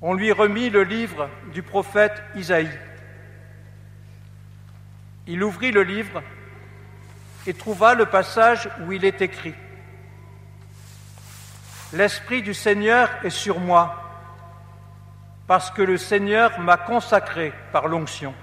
[0.00, 2.70] On lui remit le livre du prophète Isaïe.
[5.26, 6.22] Il ouvrit le livre
[7.46, 9.54] et trouva le passage où il est écrit
[11.92, 13.96] L'Esprit du Seigneur est sur moi,
[15.46, 18.34] parce que le Seigneur m'a consacré par l'onction.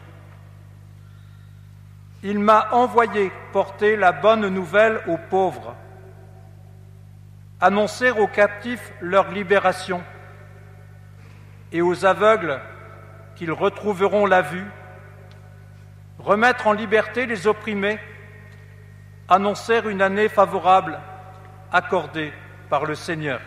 [2.22, 5.76] Il m'a envoyé porter la bonne nouvelle aux pauvres,
[7.62, 10.04] annoncer aux captifs leur libération
[11.72, 12.60] et aux aveugles
[13.36, 14.66] qu'ils retrouveront la vue,
[16.20, 18.00] remettre en liberté les opprimés,
[19.28, 21.00] annoncer une année favorable
[21.72, 22.32] accordée
[22.70, 23.42] par le Seigneur.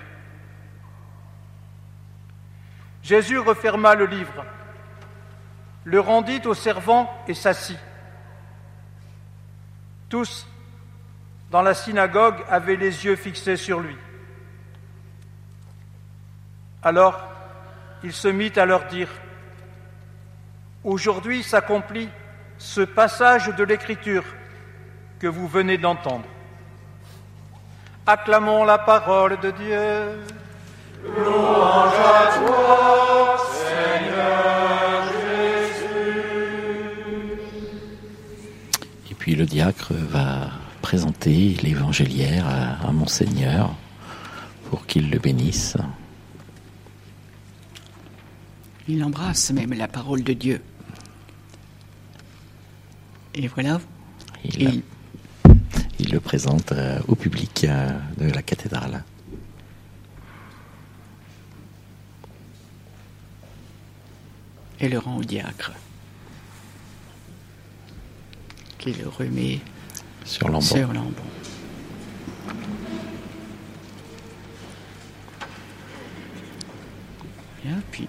[3.02, 4.44] Jésus referma le livre,
[5.84, 7.78] le rendit aux servants et s'assit.
[10.08, 10.46] Tous
[11.50, 13.96] dans la synagogue avaient les yeux fixés sur lui.
[16.82, 17.37] Alors
[18.02, 19.08] il se mit à leur dire,
[20.84, 22.08] Aujourd'hui s'accomplit
[22.56, 24.24] ce passage de l'Écriture
[25.18, 26.24] que vous venez d'entendre.
[28.06, 30.24] Acclamons la parole de Dieu.
[31.04, 36.20] Louange à toi, Seigneur Jésus.
[39.10, 40.48] Et puis le diacre va
[40.80, 43.74] présenter l'évangéliaire à, à Monseigneur
[44.70, 45.76] pour qu'il le bénisse.
[48.88, 50.62] Il embrasse même la parole de Dieu.
[53.34, 53.80] Et voilà.
[54.44, 54.82] Il,
[56.10, 59.04] le présente euh, au public euh, de la cathédrale.
[64.80, 65.72] et le rend au diacre,
[68.78, 69.60] qui le remet
[70.24, 70.48] Sur.
[77.64, 78.08] Bien, puis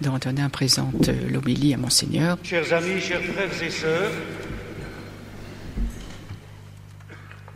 [0.00, 2.38] Dantonin présente euh, l'homélie à Monseigneur.
[2.44, 4.12] Chers amis, chers frères et sœurs,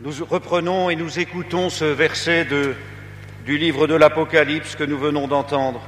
[0.01, 2.45] nous reprenons et nous écoutons ce verset
[3.45, 5.81] du livre de l'Apocalypse que nous venons d'entendre.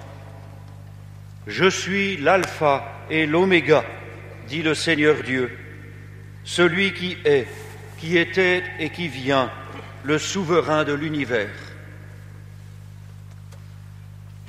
[1.47, 3.83] Je suis l'alpha et l'oméga,
[4.47, 5.51] dit le Seigneur Dieu,
[6.45, 7.47] celui qui est,
[7.97, 9.51] qui était et qui vient,
[10.03, 11.49] le souverain de l'univers.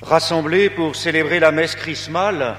[0.06, 2.54] Rassemblés pour célébrer la messe chrismale,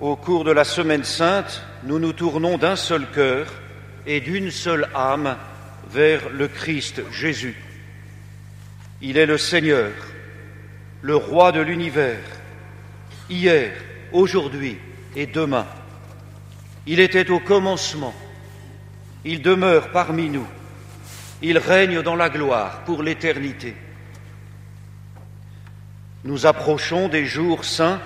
[0.00, 3.52] au cours de la Semaine sainte, nous nous tournons d'un seul cœur
[4.06, 5.36] et d'une seule âme
[5.90, 7.54] vers le Christ Jésus.
[9.02, 9.90] Il est le Seigneur,
[11.02, 12.24] le Roi de l'univers,
[13.28, 13.72] hier,
[14.12, 14.78] aujourd'hui
[15.14, 15.66] et demain.
[16.86, 18.14] Il était au commencement,
[19.22, 20.46] il demeure parmi nous,
[21.42, 23.76] il règne dans la gloire pour l'éternité.
[26.24, 28.00] Nous approchons des jours saints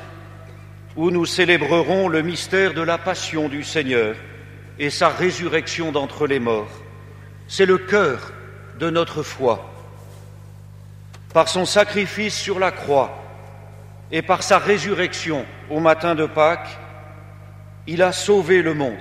[0.96, 4.16] où nous célébrerons le mystère de la passion du Seigneur
[4.80, 6.82] et sa résurrection d'entre les morts.
[7.46, 8.32] C'est le cœur
[8.80, 9.72] de notre foi.
[11.32, 13.22] Par son sacrifice sur la croix
[14.10, 16.76] et par sa résurrection au matin de Pâques,
[17.86, 18.98] il a sauvé le monde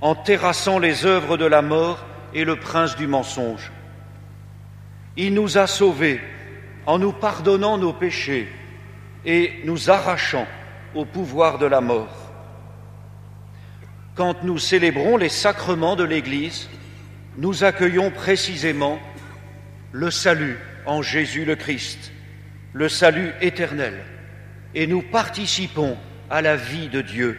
[0.00, 3.72] en terrassant les œuvres de la mort et le prince du mensonge.
[5.16, 6.20] Il nous a sauvés
[6.86, 8.48] en nous pardonnant nos péchés
[9.24, 10.46] et nous arrachant
[10.94, 12.32] au pouvoir de la mort.
[14.14, 16.68] Quand nous célébrons les sacrements de l'Église,
[17.36, 18.98] nous accueillons précisément
[19.92, 22.12] le salut en Jésus le Christ,
[22.72, 23.94] le salut éternel,
[24.74, 25.96] et nous participons
[26.28, 27.38] à la vie de Dieu.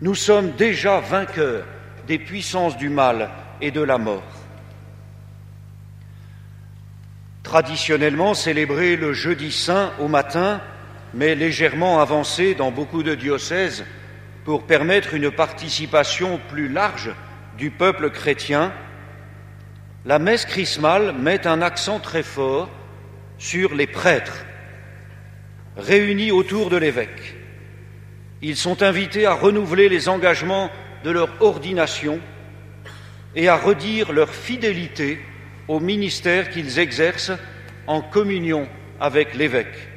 [0.00, 1.64] Nous sommes déjà vainqueurs
[2.06, 3.30] des puissances du mal
[3.60, 4.37] et de la mort.
[7.42, 10.60] Traditionnellement célébré le jeudi saint au matin,
[11.14, 13.84] mais légèrement avancé dans beaucoup de diocèses
[14.44, 17.10] pour permettre une participation plus large
[17.56, 18.72] du peuple chrétien,
[20.04, 22.68] la messe chrismale met un accent très fort
[23.36, 24.44] sur les prêtres
[25.76, 27.36] réunis autour de l'évêque.
[28.42, 30.70] Ils sont invités à renouveler les engagements
[31.04, 32.20] de leur ordination
[33.34, 35.20] et à redire leur fidélité
[35.68, 37.32] au ministère qu'ils exercent
[37.86, 38.68] en communion
[39.00, 39.88] avec l'évêque.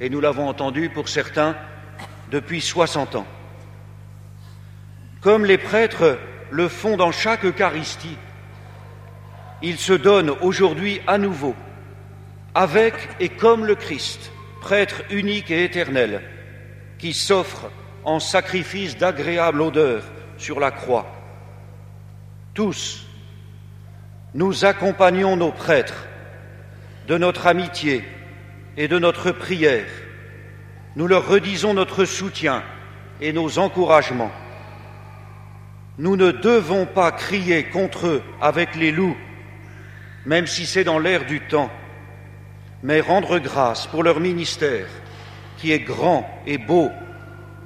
[0.00, 1.56] Et nous l'avons entendu pour certains
[2.30, 3.26] depuis 60 ans.
[5.20, 6.18] Comme les prêtres
[6.50, 8.18] le font dans chaque Eucharistie,
[9.62, 11.54] ils se donnent aujourd'hui à nouveau,
[12.54, 14.30] avec et comme le Christ,
[14.60, 16.22] prêtre unique et éternel,
[16.98, 17.70] qui s'offre
[18.04, 20.02] en sacrifice d'agréable odeur
[20.36, 21.06] sur la croix.
[22.52, 23.06] Tous,
[24.34, 26.06] nous accompagnons nos prêtres
[27.06, 28.04] de notre amitié
[28.76, 29.86] et de notre prière.
[30.96, 32.62] Nous leur redisons notre soutien
[33.20, 34.32] et nos encouragements.
[35.98, 39.16] Nous ne devons pas crier contre eux avec les loups,
[40.26, 41.70] même si c'est dans l'air du temps,
[42.82, 44.86] mais rendre grâce pour leur ministère
[45.58, 46.90] qui est grand et beau,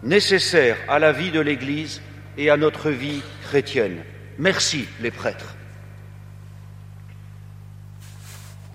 [0.03, 2.03] nécessaire à la vie de l'Église
[2.37, 4.05] et à notre vie chrétienne.
[4.39, 5.58] Merci les prêtres.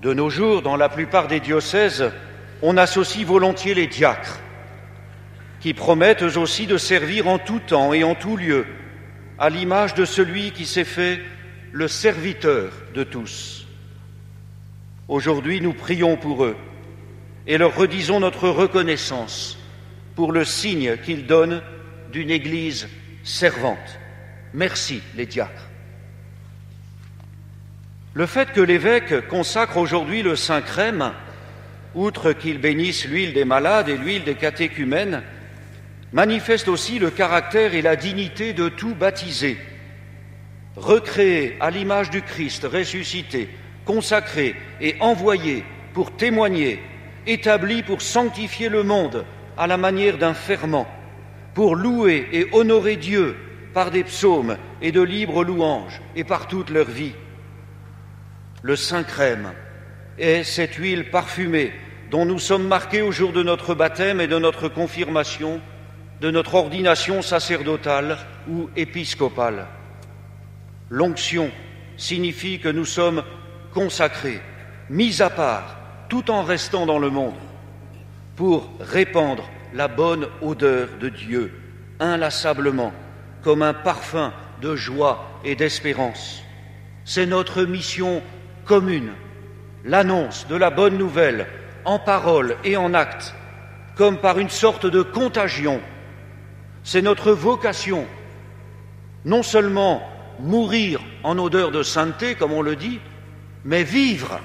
[0.04, 2.12] De nos jours, dans la plupart des diocèses,
[2.62, 4.40] on associe volontiers les diacres,
[5.62, 8.66] qui promettent aussi de servir en tout temps et en tout lieu,
[9.40, 11.22] à l'image de celui qui s'est fait
[11.72, 13.66] le serviteur de tous.
[15.08, 16.58] Aujourd'hui, nous prions pour eux
[17.48, 19.58] et leur redisons notre reconnaissance
[20.16, 21.62] pour le signe qu'ils donnent
[22.12, 22.90] d'une Église
[23.24, 24.00] servante.
[24.54, 25.70] Merci les diacres.
[28.16, 31.14] Le fait que l'évêque consacre aujourd'hui le Saint Crème,
[31.96, 35.24] outre qu'il bénisse l'huile des malades et l'huile des catéchumènes,
[36.12, 39.58] manifeste aussi le caractère et la dignité de tout baptisé,
[40.76, 43.50] recréé à l'image du Christ ressuscité,
[43.84, 45.64] consacré et envoyé
[45.96, 46.84] pour témoigner,
[47.26, 49.26] établi pour sanctifier le monde
[49.58, 50.88] à la manière d'un ferment,
[51.56, 53.36] pour louer et honorer Dieu
[53.74, 57.14] par des psaumes et de libres louanges et par toute leur vie.
[58.66, 59.52] Le Saint Crème
[60.18, 61.74] est cette huile parfumée
[62.10, 65.60] dont nous sommes marqués au jour de notre baptême et de notre confirmation,
[66.22, 69.68] de notre ordination sacerdotale ou épiscopale.
[70.90, 71.52] L'onction
[71.98, 73.24] signifie que nous sommes
[73.74, 74.40] consacrés,
[74.90, 77.36] mis à part, tout en restant dans le monde,
[78.38, 79.44] pour répandre
[79.74, 81.52] la bonne odeur de Dieu
[82.00, 82.94] inlassablement,
[83.42, 86.42] comme un parfum de joie et d'espérance.
[87.04, 88.22] C'est notre mission
[88.66, 89.12] commune,
[89.86, 91.48] l'annonce de la bonne nouvelle
[91.86, 93.34] en parole et en acte,
[93.96, 95.82] comme par une sorte de contagion.
[96.84, 98.06] C'est notre vocation,
[99.26, 100.04] non seulement
[100.40, 103.00] mourir en odeur de sainteté, comme on le dit,
[103.66, 104.40] mais vivre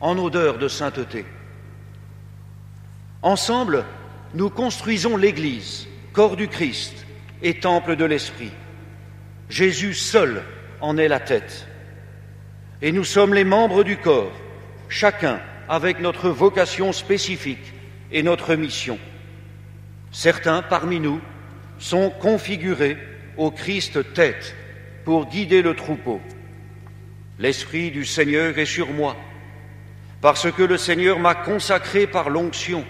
[0.00, 1.24] en odeur de sainteté.
[3.22, 3.84] Ensemble,
[4.34, 7.06] nous construisons l'Église, corps du Christ
[7.42, 8.50] et temple de l'Esprit.
[9.48, 10.42] Jésus seul
[10.80, 11.66] en est la tête.
[12.84, 14.30] Et nous sommes les membres du corps,
[14.90, 17.72] chacun avec notre vocation spécifique
[18.12, 18.98] et notre mission.
[20.12, 21.18] Certains parmi nous
[21.78, 22.98] sont configurés
[23.38, 24.54] au Christ tête
[25.06, 26.20] pour guider le troupeau.
[27.38, 29.16] L'Esprit du Seigneur est sur moi,
[30.20, 32.84] parce que le Seigneur m'a consacré par l'onction.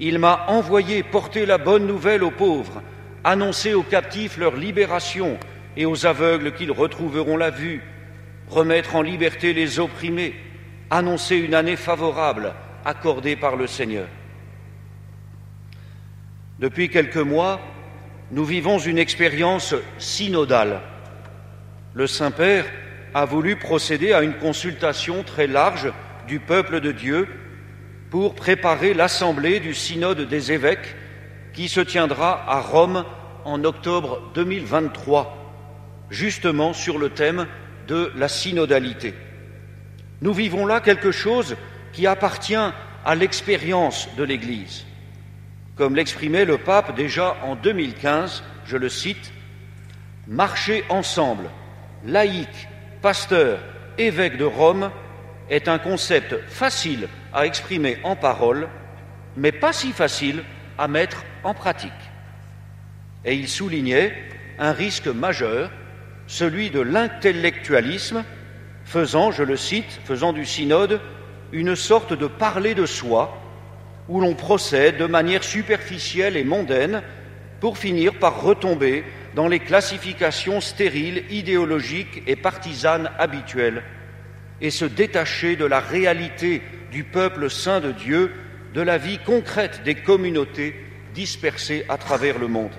[0.00, 2.82] Il m'a envoyé porter la bonne nouvelle aux pauvres,
[3.24, 5.38] annoncer aux captifs leur libération
[5.78, 7.80] et aux aveugles qu'ils retrouveront la vue,
[8.50, 10.34] remettre en liberté les opprimés,
[10.90, 14.08] annoncer une année favorable accordée par le Seigneur.
[16.58, 17.60] Depuis quelques mois,
[18.30, 20.80] nous vivons une expérience synodale.
[21.94, 22.66] Le Saint-Père
[23.14, 25.92] a voulu procéder à une consultation très large
[26.26, 27.28] du peuple de Dieu
[28.10, 30.96] pour préparer l'assemblée du synode des évêques
[31.52, 33.04] qui se tiendra à Rome
[33.44, 35.36] en octobre 2023,
[36.10, 37.46] justement sur le thème
[37.88, 39.14] de la synodalité.
[40.20, 41.56] Nous vivons là quelque chose
[41.92, 44.84] qui appartient à l'expérience de l'Église.
[45.74, 49.32] Comme l'exprimait le pape déjà en 2015, je le cite,
[50.26, 51.48] Marcher ensemble,
[52.04, 52.68] laïcs,
[53.00, 53.60] pasteurs,
[53.96, 54.90] évêques de Rome,
[55.48, 58.68] est un concept facile à exprimer en parole,
[59.36, 60.44] mais pas si facile
[60.76, 61.92] à mettre en pratique.
[63.24, 64.14] Et il soulignait
[64.58, 65.70] un risque majeur,
[66.28, 68.22] celui de l'intellectualisme
[68.84, 71.00] faisant, je le cite, faisant du synode
[71.52, 73.42] une sorte de parler de soi,
[74.08, 77.02] où l'on procède de manière superficielle et mondaine
[77.60, 79.04] pour finir par retomber
[79.34, 83.82] dans les classifications stériles, idéologiques et partisanes habituelles,
[84.60, 86.62] et se détacher de la réalité
[86.92, 88.32] du peuple saint de Dieu,
[88.74, 90.74] de la vie concrète des communautés
[91.14, 92.72] dispersées à travers le monde.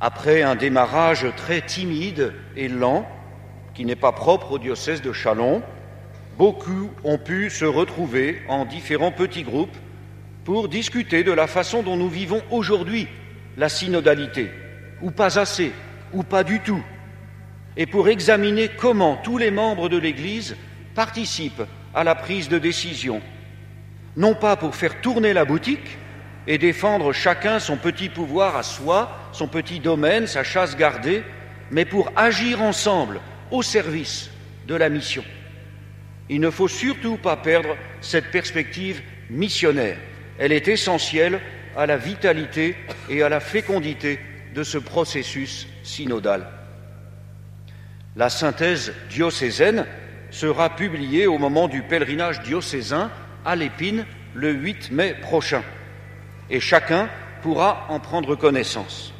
[0.00, 3.08] Après un démarrage très timide et lent,
[3.74, 5.60] qui n'est pas propre au diocèse de Châlons,
[6.36, 9.76] beaucoup ont pu se retrouver en différents petits groupes
[10.44, 13.08] pour discuter de la façon dont nous vivons aujourd'hui
[13.56, 14.52] la synodalité,
[15.02, 15.72] ou pas assez,
[16.12, 16.82] ou pas du tout,
[17.76, 20.56] et pour examiner comment tous les membres de l'Église
[20.94, 23.20] participent à la prise de décision,
[24.16, 25.98] non pas pour faire tourner la boutique
[26.48, 31.22] et défendre chacun son petit pouvoir à soi, son petit domaine, sa chasse gardée,
[31.70, 33.20] mais pour agir ensemble
[33.50, 34.30] au service
[34.66, 35.22] de la mission.
[36.30, 39.98] Il ne faut surtout pas perdre cette perspective missionnaire.
[40.38, 41.38] Elle est essentielle
[41.76, 42.76] à la vitalité
[43.10, 44.18] et à la fécondité
[44.54, 46.46] de ce processus synodal.
[48.16, 49.84] La synthèse diocésaine
[50.30, 53.10] sera publiée au moment du pèlerinage diocésain
[53.44, 55.62] à l'Épine le 8 mai prochain,
[56.50, 57.08] et chacun
[57.42, 59.12] pourra en prendre connaissance.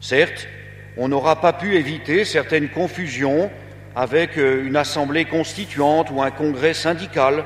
[0.00, 0.48] Certes,
[0.96, 3.50] on n'aura pas pu éviter certaines confusions
[3.94, 7.44] avec euh, une assemblée constituante ou un congrès syndical.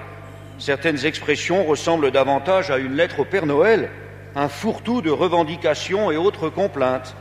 [0.58, 3.90] Certaines expressions ressemblent davantage à une lettre au Père Noël,
[4.34, 7.16] un fourre-tout de revendications et autres complaintes.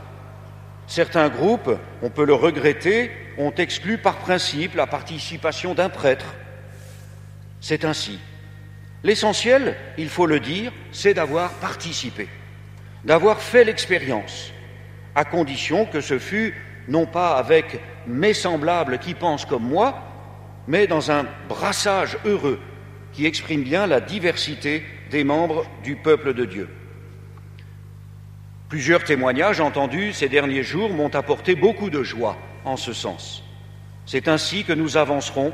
[0.86, 1.70] Certains groupes,
[2.02, 6.34] on peut le regretter, ont exclu par principe la participation d'un prêtre.
[7.60, 8.20] C'est ainsi.
[9.06, 12.26] L'essentiel, il faut le dire, c'est d'avoir participé,
[13.04, 14.52] d'avoir fait l'expérience,
[15.14, 16.56] à condition que ce fût
[16.88, 17.78] non pas avec
[18.08, 20.02] mes semblables qui pensent comme moi,
[20.66, 22.58] mais dans un brassage heureux
[23.12, 24.82] qui exprime bien la diversité
[25.12, 26.68] des membres du peuple de Dieu.
[28.68, 33.44] Plusieurs témoignages entendus ces derniers jours m'ont apporté beaucoup de joie en ce sens.
[34.04, 35.52] C'est ainsi que nous avancerons,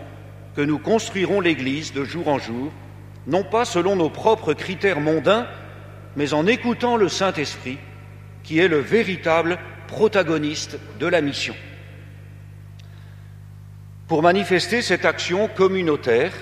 [0.57, 2.73] que nous construirons l'Église de jour en jour,
[3.27, 5.47] non pas selon nos propres critères mondains,
[6.17, 7.79] mais en écoutant le Saint-Esprit,
[8.43, 11.55] qui est le véritable protagoniste de la mission.
[14.09, 16.33] Pour manifester cette action communautaire,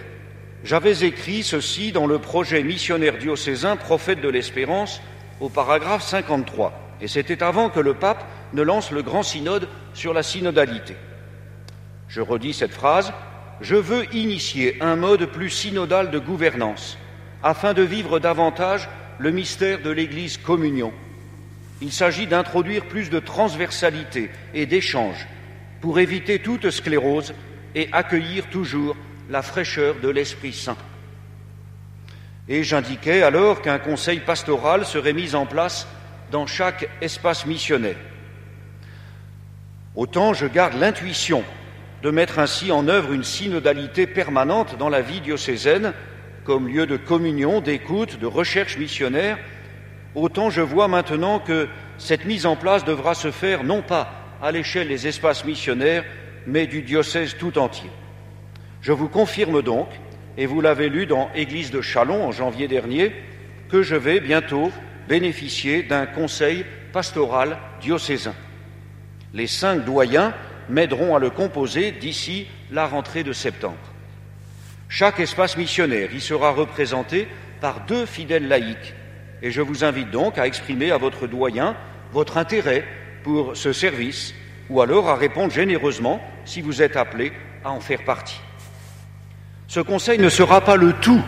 [0.64, 5.00] j'avais écrit ceci dans le projet missionnaire diocésain Prophète de l'Espérance
[5.40, 10.12] au paragraphe 53, et c'était avant que le pape ne lance le grand synode sur
[10.12, 10.96] la synodalité.
[12.08, 13.12] Je redis cette phrase,
[13.60, 16.98] je veux initier un mode plus synodal de gouvernance,
[17.42, 18.88] afin de vivre davantage
[19.18, 20.92] le mystère de l'Église communion.
[21.82, 25.26] Il s'agit d'introduire plus de transversalité et d'échange
[25.80, 27.34] pour éviter toute sclérose
[27.74, 28.96] et accueillir toujours
[29.28, 30.76] la fraîcheur de l'Esprit Saint.
[32.48, 35.86] Et j'indiquais alors qu'un conseil pastoral serait mis en place
[36.30, 37.96] dans chaque espace missionnaire.
[39.94, 41.44] Autant je garde l'intuition
[42.02, 45.92] de mettre ainsi en œuvre une synodalité permanente dans la vie diocésaine
[46.44, 49.38] comme lieu de communion, d'écoute, de recherche missionnaire,
[50.14, 54.50] autant je vois maintenant que cette mise en place devra se faire non pas à
[54.50, 56.04] l'échelle des espaces missionnaires,
[56.46, 57.90] mais du diocèse tout entier.
[58.80, 59.88] Je vous confirme donc,
[60.38, 63.12] et vous l'avez lu dans Église de Chalon en janvier dernier,
[63.68, 64.72] que je vais bientôt
[65.08, 68.34] bénéficier d'un conseil pastoral diocésain.
[69.34, 70.32] Les cinq doyens
[70.70, 73.76] m'aideront à le composer d'ici la rentrée de septembre.
[74.88, 77.28] Chaque espace missionnaire y sera représenté
[77.60, 78.94] par deux fidèles laïcs,
[79.42, 81.76] et je vous invite donc à exprimer à votre doyen
[82.12, 82.84] votre intérêt
[83.22, 84.34] pour ce service,
[84.68, 87.32] ou alors à répondre généreusement si vous êtes appelé
[87.64, 88.40] à en faire partie.
[89.68, 91.22] Ce conseil ne sera pas le tout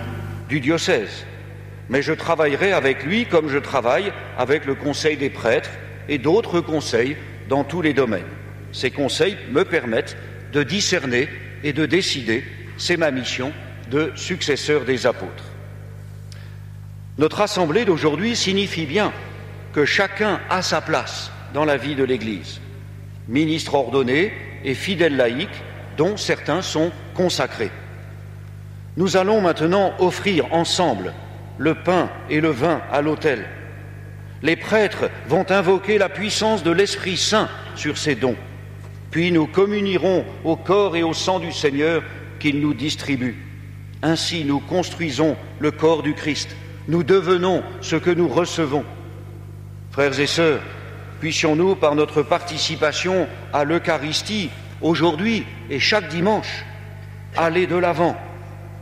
[0.48, 1.24] du diocèse,
[1.88, 5.70] mais je travaillerai avec lui comme je travaille avec le conseil des prêtres
[6.08, 7.16] et d'autres conseils
[7.48, 8.41] dans tous les domaines.
[8.72, 10.16] Ces conseils me permettent
[10.52, 11.28] de discerner
[11.62, 12.44] et de décider,
[12.76, 13.52] c'est ma mission,
[13.90, 15.44] de successeur des apôtres.
[17.18, 19.12] Notre assemblée d'aujourd'hui signifie bien
[19.72, 22.60] que chacun a sa place dans la vie de l'Église,
[23.28, 24.32] ministre ordonné
[24.64, 25.62] et fidèle laïque,
[25.96, 27.70] dont certains sont consacrés.
[28.96, 31.12] Nous allons maintenant offrir ensemble
[31.58, 33.46] le pain et le vin à l'autel.
[34.42, 38.36] Les prêtres vont invoquer la puissance de l'Esprit Saint sur ces dons.
[39.12, 42.02] Puis nous communierons au corps et au sang du Seigneur
[42.40, 43.36] qu'il nous distribue.
[44.02, 46.56] Ainsi nous construisons le corps du Christ.
[46.88, 48.84] Nous devenons ce que nous recevons.
[49.90, 50.62] Frères et sœurs,
[51.20, 54.48] puissions-nous, par notre participation à l'Eucharistie,
[54.80, 56.64] aujourd'hui et chaque dimanche,
[57.36, 58.16] aller de l'avant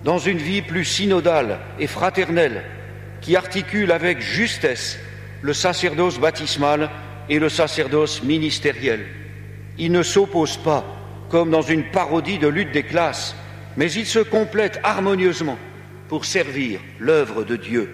[0.04, 2.62] dans une vie plus synodale et fraternelle
[3.20, 4.96] qui articule avec justesse
[5.42, 6.88] le sacerdoce baptismal
[7.28, 9.19] et le sacerdoce ministériel.
[9.80, 10.84] Il ne s'oppose pas
[11.30, 13.34] comme dans une parodie de lutte des classes,
[13.78, 15.58] mais il se complète harmonieusement
[16.08, 17.90] pour servir l'œuvre de Dieu.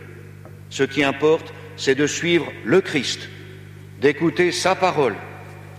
[0.68, 3.28] Ce qui importe, c'est de suivre le Christ,
[4.00, 5.14] d'écouter sa parole,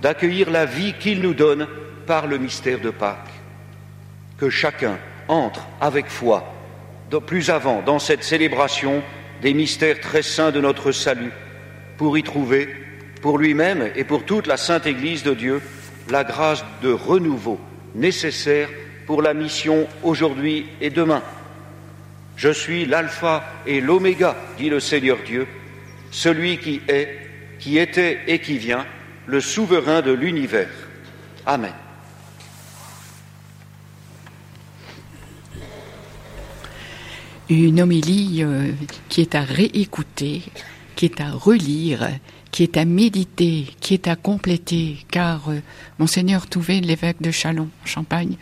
[0.02, 1.68] d'accueillir la vie qu'il nous donne
[2.06, 3.34] par le mystère de Pâques.
[4.38, 4.98] Que chacun
[5.28, 6.54] entre avec foi
[7.26, 9.02] plus avant dans cette célébration
[9.42, 11.32] des mystères très saints de notre salut,
[11.98, 12.70] pour y trouver,
[13.22, 15.62] pour lui-même et pour toute la Sainte Église de Dieu,
[16.10, 17.60] la grâce de renouveau
[17.96, 18.70] nécessaire
[19.06, 21.22] pour la mission aujourd'hui et demain.
[22.36, 25.48] Je suis l'alpha et l'oméga, dit le Seigneur Dieu,
[26.12, 27.18] celui qui est,
[27.60, 28.86] qui était et qui vient,
[29.26, 30.70] le souverain de l'univers.
[31.46, 31.74] Amen.
[37.50, 38.72] une homélie euh,
[39.10, 40.44] qui est à réécouter,
[40.96, 42.08] qui est à relire,
[42.52, 45.62] qui est à méditer, qui est à compléter, car euh,
[46.00, 48.38] monseigneur Touvet, l'évêque de Chalon, Champagne,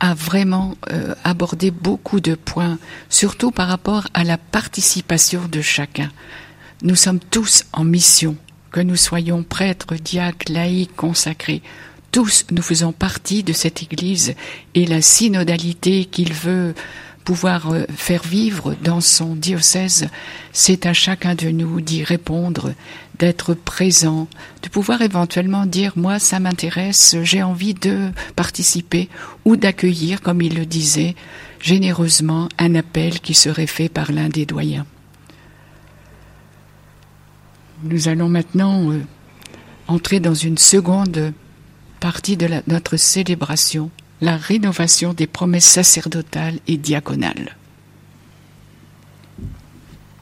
[0.00, 2.78] a vraiment euh, abordé beaucoup de points,
[3.08, 6.10] surtout par rapport à la participation de chacun.
[6.82, 8.36] Nous sommes tous en mission,
[8.72, 11.62] que nous soyons prêtres, diacres, laïcs, consacrés.
[12.12, 14.34] Tous nous faisons partie de cette Église
[14.74, 16.74] et la synodalité qu'il veut
[17.30, 20.08] pouvoir euh, faire vivre dans son diocèse,
[20.52, 22.74] c'est à chacun de nous d'y répondre,
[23.20, 24.26] d'être présent,
[24.64, 29.08] de pouvoir éventuellement dire moi ça m'intéresse, j'ai envie de participer
[29.44, 31.14] ou d'accueillir, comme il le disait,
[31.60, 34.86] généreusement un appel qui serait fait par l'un des doyens.
[37.84, 39.04] Nous allons maintenant euh,
[39.86, 41.32] entrer dans une seconde
[42.00, 47.56] partie de notre célébration la rénovation des promesses sacerdotales et diaconales.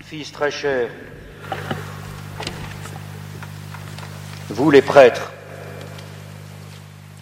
[0.01, 0.89] fils très cher,
[4.49, 5.33] vous les prêtres,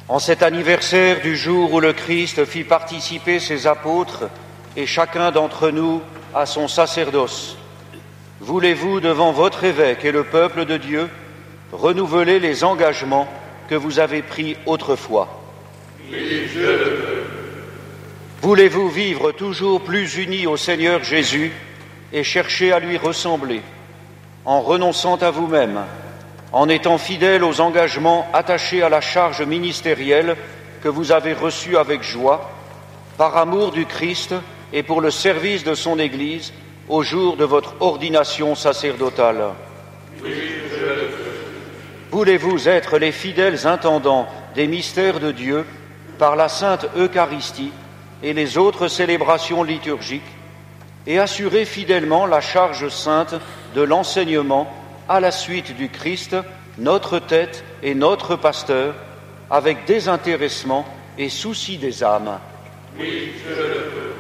[0.07, 4.29] en cet anniversaire du jour où le Christ fit participer ses apôtres
[4.77, 6.01] et chacun d'entre nous
[6.33, 7.57] à son sacerdoce,
[8.41, 11.09] voulez-vous, devant votre évêque et le peuple de Dieu,
[11.73, 13.27] renouveler les engagements
[13.69, 15.46] que vous avez pris autrefois?
[18.43, 21.53] Voulez-vous vivre toujours plus unis au Seigneur Jésus
[22.13, 23.63] et chercher à lui ressembler,
[24.45, 25.81] en renonçant à vous-même,
[26.53, 30.37] en étant fidèle aux engagements attachés à la charge ministérielle
[30.83, 32.51] que vous avez reçue avec joie,
[33.19, 34.35] par amour du Christ
[34.73, 36.53] et pour le service de son Église
[36.89, 39.43] au jour de votre ordination sacerdotale?
[42.13, 45.65] Voulez-vous être les fidèles intendants des mystères de Dieu
[46.19, 47.73] par la Sainte Eucharistie
[48.23, 50.23] et les autres célébrations liturgiques
[51.07, 53.35] et assurer fidèlement la charge sainte
[53.75, 54.73] de l'enseignement
[55.09, 56.37] à la suite du Christ,
[56.79, 58.95] notre tête et notre pasteur,
[59.51, 60.85] avec désintéressement
[61.17, 62.39] et souci des âmes.
[62.99, 64.15] Oui, je le veux.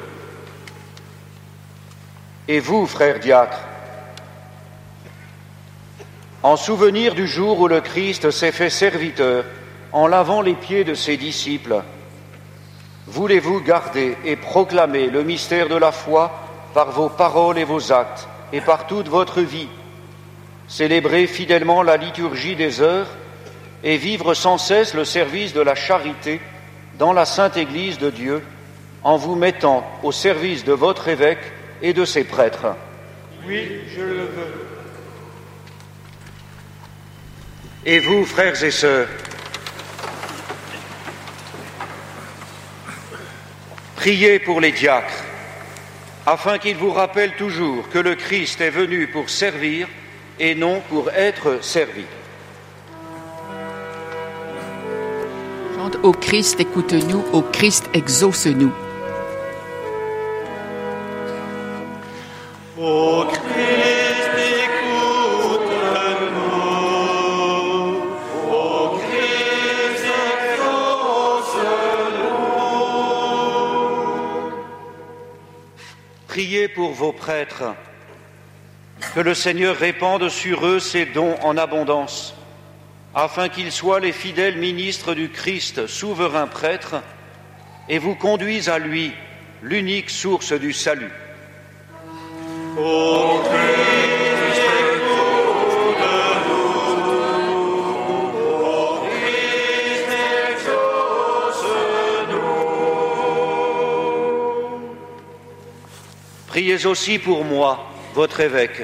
[2.48, 3.58] Et vous, frères diacres,
[6.44, 9.44] en souvenir du jour où le Christ s'est fait serviteur
[9.96, 11.82] en lavant les pieds de ses disciples,
[13.06, 16.38] voulez-vous garder et proclamer le mystère de la foi
[16.74, 19.70] par vos paroles et vos actes et par toute votre vie,
[20.68, 23.06] célébrer fidèlement la liturgie des heures
[23.82, 26.42] et vivre sans cesse le service de la charité
[26.98, 28.42] dans la Sainte Église de Dieu
[29.02, 32.66] en vous mettant au service de votre évêque et de ses prêtres.
[33.46, 34.66] Oui, je le veux.
[37.86, 39.08] Et vous, frères et sœurs,
[44.06, 45.24] priez pour les diacres,
[46.26, 49.88] afin qu'ils vous rappellent toujours que le Christ est venu pour servir
[50.38, 52.04] et non pour être servi.
[55.74, 58.72] Chante Au Christ, écoute-nous, au Christ, exauce-nous.
[62.76, 63.75] Christ,
[76.36, 77.64] Priez pour vos prêtres,
[79.14, 82.34] que le Seigneur répande sur eux ses dons en abondance,
[83.14, 86.96] afin qu'ils soient les fidèles ministres du Christ, souverain prêtre,
[87.88, 89.14] et vous conduisent à lui,
[89.62, 91.10] l'unique source du salut.
[106.56, 108.80] Priez aussi pour moi, votre évêque,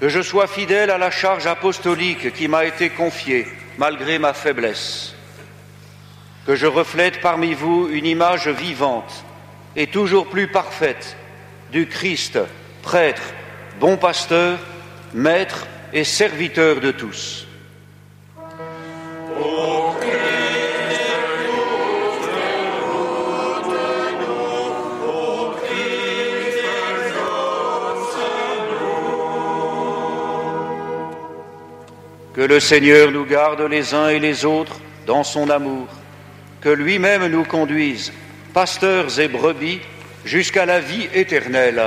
[0.00, 3.46] que je sois fidèle à la charge apostolique qui m'a été confiée,
[3.78, 5.14] malgré ma faiblesse,
[6.44, 9.24] que je reflète parmi vous une image vivante
[9.76, 11.16] et toujours plus parfaite
[11.70, 12.40] du Christ,
[12.82, 13.22] prêtre,
[13.78, 14.58] bon pasteur,
[15.12, 17.46] maître et serviteur de tous.
[32.34, 35.86] Que le Seigneur nous garde les uns et les autres dans son amour,
[36.60, 38.12] que lui-même nous conduise,
[38.52, 39.80] pasteurs et brebis,
[40.24, 41.80] jusqu'à la vie éternelle.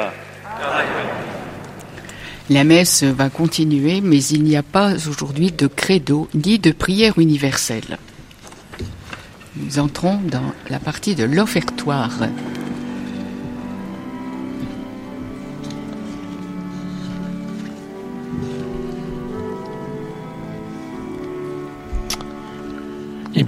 [2.49, 7.19] La messe va continuer, mais il n'y a pas aujourd'hui de credo ni de prière
[7.19, 7.97] universelle.
[9.57, 12.13] Nous entrons dans la partie de l'offertoire.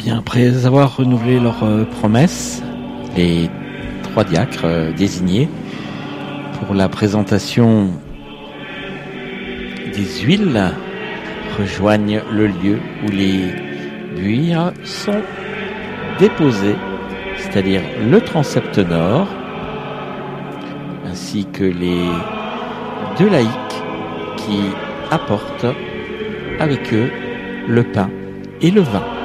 [0.09, 2.61] Après avoir renouvelé leurs euh, promesses,
[3.15, 3.49] les
[4.03, 5.49] trois diacres euh, désignés
[6.59, 7.89] pour la présentation
[9.93, 10.73] des huiles
[11.57, 13.53] rejoignent le lieu où les
[14.15, 15.21] buires sont
[16.19, 16.75] déposés,
[17.37, 19.27] c'est-à-dire le transept nord,
[21.05, 22.05] ainsi que les
[23.17, 23.83] deux laïcs
[24.37, 24.59] qui
[25.11, 25.75] apportent
[26.59, 27.09] avec eux
[27.67, 28.09] le pain
[28.61, 29.18] et le vin.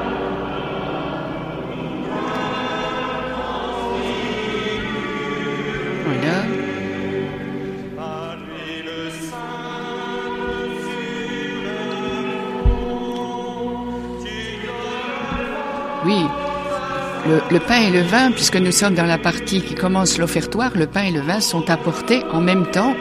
[17.51, 20.87] Le, pain et le vin, puisque nous sommes dans la partie qui commence l'offertoire, le
[20.87, 22.95] pain et le vin sont apportés en même temps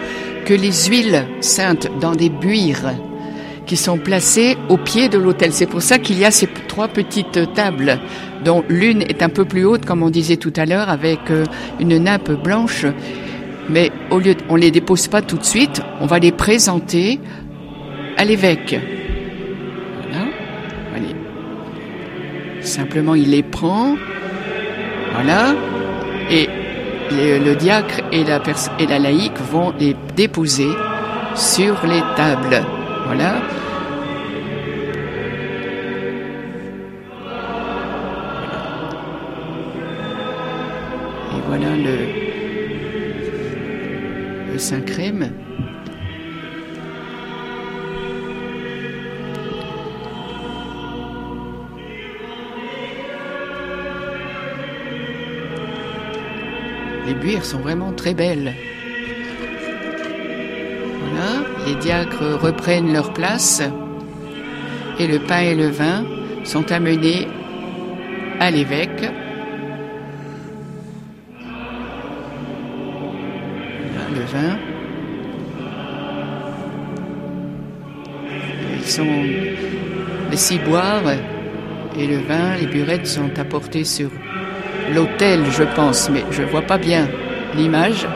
[0.45, 2.93] que les huiles saintes dans des buires
[3.65, 5.53] qui sont placées au pied de l'autel.
[5.53, 7.99] C'est pour ça qu'il y a ces trois petites tables,
[8.43, 11.45] dont l'une est un peu plus haute, comme on disait tout à l'heure, avec euh,
[11.79, 12.85] une nappe blanche.
[13.69, 17.19] Mais au lieu, on les dépose pas tout de suite, on va les présenter
[18.17, 18.77] à l'évêque.
[20.01, 20.25] Voilà.
[22.61, 23.95] Simplement, il les prend.
[25.13, 25.53] Voilà.
[26.29, 26.49] Et
[27.11, 28.41] le, diacre et la,
[28.79, 30.69] et la laïque vont les déposer
[31.35, 32.63] sur les tables.
[33.05, 33.37] Voilà.
[41.31, 41.97] Et voilà le,
[44.53, 45.29] le Saint-Crème.
[57.13, 58.55] Les buires sont vraiment très belles.
[60.99, 63.61] Voilà, les diacres reprennent leur place
[64.99, 66.05] et le pain et le vin
[66.43, 67.27] sont amenés
[68.39, 69.11] à l'évêque.
[74.15, 74.57] Le vin.
[78.75, 79.23] Ils sont
[80.31, 81.11] les ciboires
[81.95, 84.09] et le vin, les burettes sont apportées sur
[84.91, 87.07] l'autel, je pense, mais je vois pas bien
[87.55, 88.07] l'image.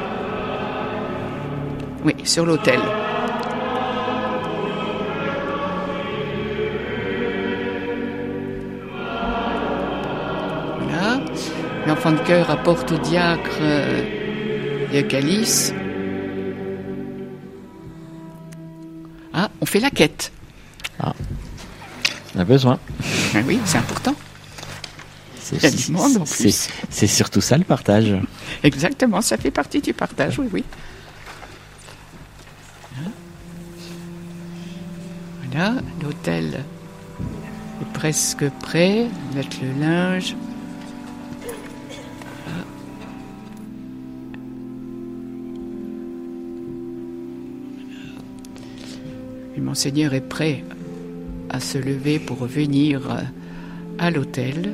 [2.04, 2.80] Oui, sur l'autel.
[10.82, 11.20] Voilà.
[11.86, 14.02] L'enfant de cœur apporte au diacre euh,
[14.94, 15.74] le calice.
[19.34, 20.32] Ah, on fait la quête.
[22.38, 22.78] On a besoin.
[23.34, 24.16] Ah oui, c'est important.
[25.50, 26.68] C'est Il y a du monde, en c'est- plus.
[26.90, 28.14] C'est surtout ça le partage.
[28.64, 30.64] Exactement, ça fait partie du partage, oui, oui.
[35.50, 36.64] Voilà, l'hôtel
[37.82, 39.08] est presque prêt.
[39.36, 40.36] Mettre le linge.
[49.56, 50.64] Et Monseigneur est prêt
[51.50, 53.02] à se lever pour venir
[53.98, 54.74] à l'hôtel.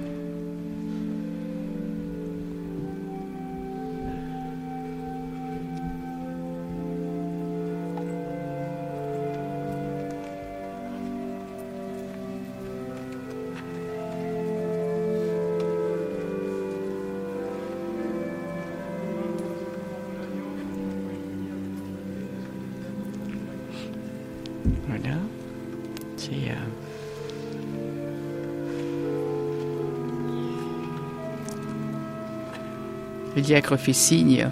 [33.43, 34.47] Diacre fait signe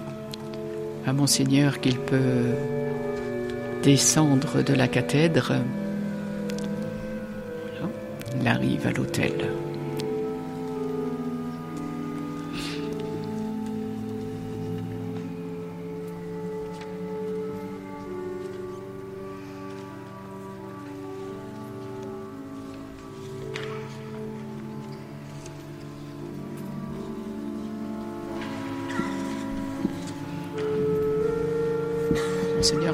[1.06, 2.54] à Monseigneur qu'il peut
[3.82, 5.54] descendre de la cathèdre.
[8.40, 9.32] Il arrive à l'hôtel.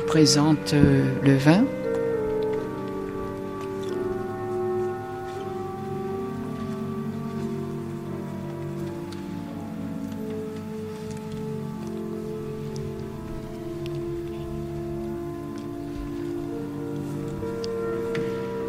[0.09, 1.65] Présente euh, le vin.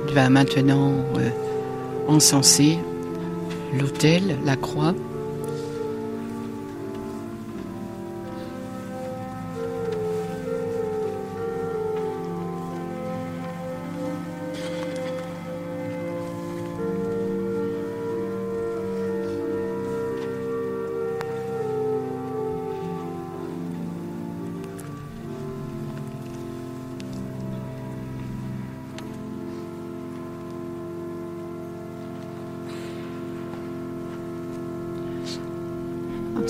[0.10, 1.30] Il va maintenant euh,
[2.10, 2.78] encenser
[3.80, 4.94] l'autel, la croix.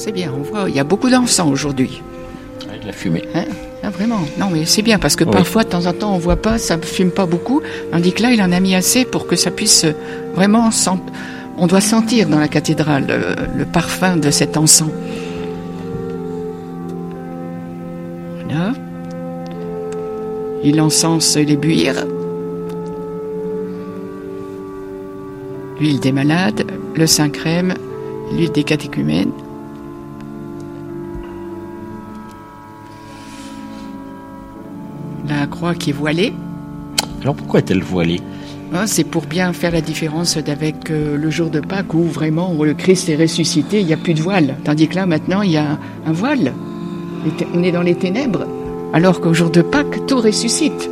[0.09, 2.01] C'est bien, on voit, il y a beaucoup d'encens aujourd'hui.
[2.67, 3.21] Avec la fumée.
[3.35, 3.43] Hein
[3.83, 5.29] Ah, vraiment Non, mais c'est bien parce que Oui.
[5.29, 7.61] parfois, de temps en temps, on voit pas, ça fume pas beaucoup.
[7.91, 9.91] Tandis que là, il en a mis assez pour que ça puisse euh,
[10.33, 10.71] vraiment.
[10.71, 10.97] sent-
[11.59, 14.89] On doit sentir dans la cathédrale euh, le parfum de cet encens.
[18.45, 18.73] Voilà.
[20.63, 22.03] Il encense les buires.
[25.79, 26.63] L'huile des malades,
[26.95, 27.75] le Saint-Crème
[28.35, 29.33] l'huile des catéchumènes.
[35.69, 36.33] Croix qui est voilée.
[37.21, 38.21] Alors pourquoi est-elle voilée?
[38.73, 42.53] Hein, c'est pour bien faire la différence avec euh, le jour de Pâques où vraiment
[42.53, 44.55] où le Christ est ressuscité, il n'y a plus de voile.
[44.63, 46.53] Tandis que là, maintenant, il y a un voile.
[47.53, 48.47] On est dans les ténèbres.
[48.93, 50.89] Alors qu'au jour de Pâques, tout ressuscite.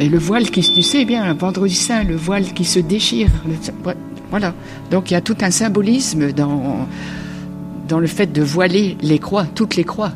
[0.00, 3.28] Et le voile qui, tu sais bien, vendredi saint, le voile qui se déchire.
[4.30, 4.54] Voilà.
[4.90, 6.86] Donc il y a tout un symbolisme dans,
[7.88, 10.12] dans le fait de voiler les croix, toutes les croix.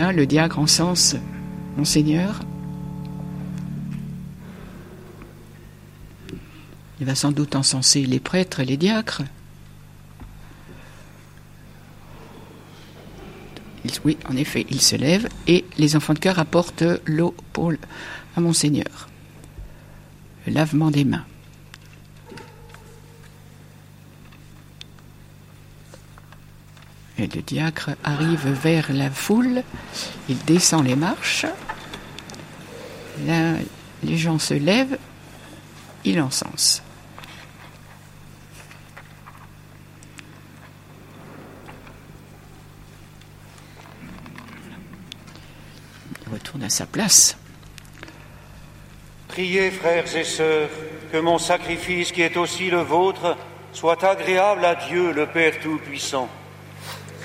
[0.00, 1.14] Là, le diacre encense
[1.76, 2.40] Monseigneur.
[6.98, 9.20] Il va sans doute encenser les prêtres et les diacres.
[14.06, 17.34] Oui, en effet, il se lève et les enfants de cœur apportent l'eau
[18.34, 19.10] à Monseigneur.
[20.46, 21.26] Le lavement des mains.
[27.20, 29.62] Le diacre arrive vers la foule,
[30.30, 31.44] il descend les marches.
[33.26, 33.56] Là,
[34.02, 34.96] les gens se lèvent,
[36.06, 36.82] il encense.
[46.22, 47.36] Il retourne à sa place.
[49.28, 50.70] Priez, frères et sœurs,
[51.12, 53.36] que mon sacrifice qui est aussi le vôtre
[53.74, 56.30] soit agréable à Dieu, le Père Tout-Puissant.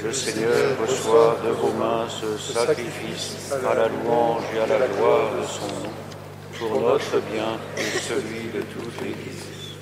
[0.03, 5.31] Le Seigneur reçoit de vos mains ce sacrifice à la louange et à la gloire
[5.39, 5.93] de son nom,
[6.59, 9.75] pour notre bien et celui de toute l'Église.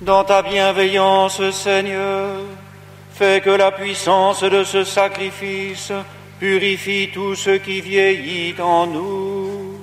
[0.00, 2.40] Dans ta bienveillance, Seigneur,
[3.14, 5.92] fais que la puissance de ce sacrifice
[6.38, 9.80] purifie tout ce qui vieillit en nous,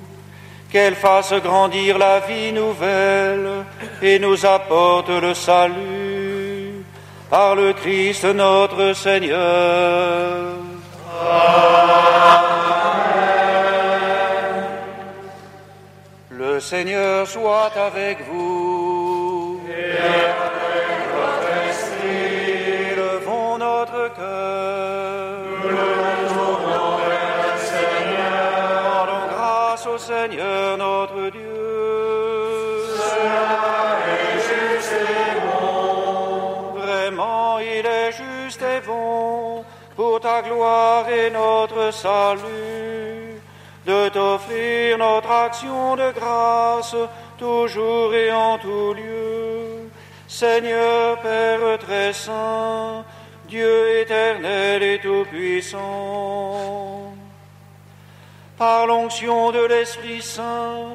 [0.70, 3.64] qu'elle fasse grandir la vie nouvelle
[4.02, 6.05] et nous apporte le salut
[7.30, 10.56] par le Christ notre Seigneur.
[16.30, 19.60] Le Seigneur soit avec vous.
[19.68, 19.96] Et
[20.48, 22.92] avec votre esprit.
[22.92, 25.05] Élevons notre cœur.
[40.26, 43.40] Ta gloire et notre salut
[43.86, 46.96] de t'offrir notre action de grâce
[47.38, 49.88] toujours et en tout lieu.
[50.26, 53.04] Seigneur Père très saint,
[53.48, 55.80] Dieu éternel et tout-puissant.
[58.58, 60.88] Par l'onction de l'Esprit Saint,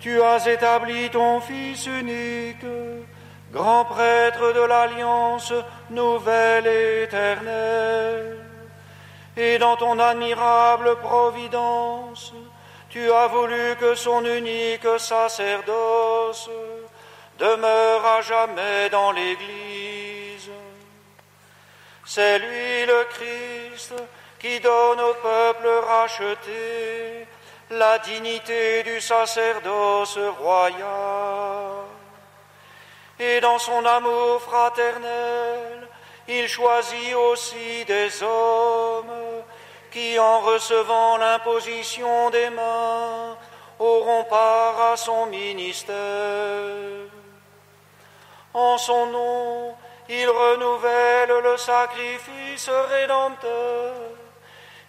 [0.00, 2.66] tu as établi ton Fils unique,
[3.54, 5.54] grand prêtre de l'alliance
[5.88, 8.45] nouvelle et éternelle.
[9.36, 12.32] Et dans ton admirable providence,
[12.88, 16.48] tu as voulu que son unique sacerdoce
[17.38, 20.50] demeure à jamais dans l'Église.
[22.04, 23.94] C'est lui le Christ
[24.38, 27.26] qui donne au peuple racheté
[27.70, 31.84] la dignité du sacerdoce royal.
[33.18, 35.85] Et dans son amour fraternel,
[36.28, 39.42] il choisit aussi des hommes
[39.90, 43.36] qui, en recevant l'imposition des mains,
[43.78, 45.96] auront part à son ministère.
[48.52, 49.74] En son nom,
[50.08, 53.94] il renouvelle le sacrifice rédempteur.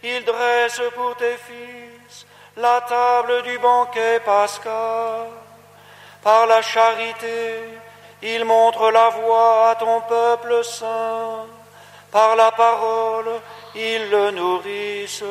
[0.03, 2.25] Il dresse pour tes fils
[2.55, 5.27] la table du banquet pascal.
[6.23, 7.61] Par la charité,
[8.22, 11.45] il montre la voie à ton peuple saint.
[12.11, 13.41] Par la parole,
[13.76, 15.24] il le nourrisse.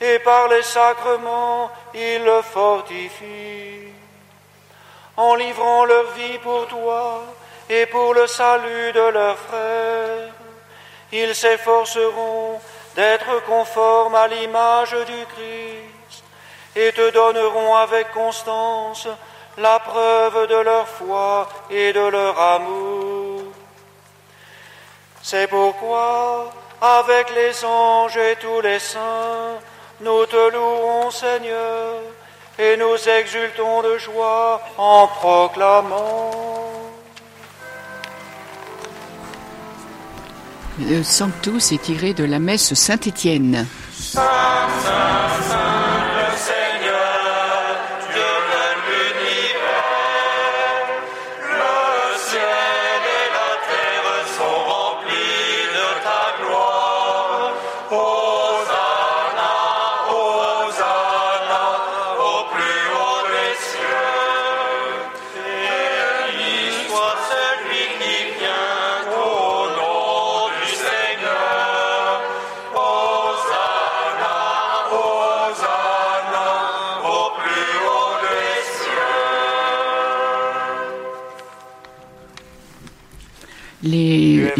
[0.00, 3.88] Et par les sacrements, il le fortifie.
[5.16, 7.22] En livrant leur vie pour toi
[7.70, 10.32] et pour le salut de leurs frères,
[11.12, 12.60] ils s'efforceront
[12.96, 16.24] d'être conformes à l'image du Christ
[16.74, 19.06] et te donneront avec constance
[19.58, 23.42] la preuve de leur foi et de leur amour.
[25.22, 29.58] C'est pourquoi, avec les anges et tous les saints,
[30.00, 32.00] nous te louons, Seigneur,
[32.58, 36.30] et nous exultons de joie en proclamant.
[40.80, 43.66] Le Sanctus est tiré de la messe Saint-Étienne.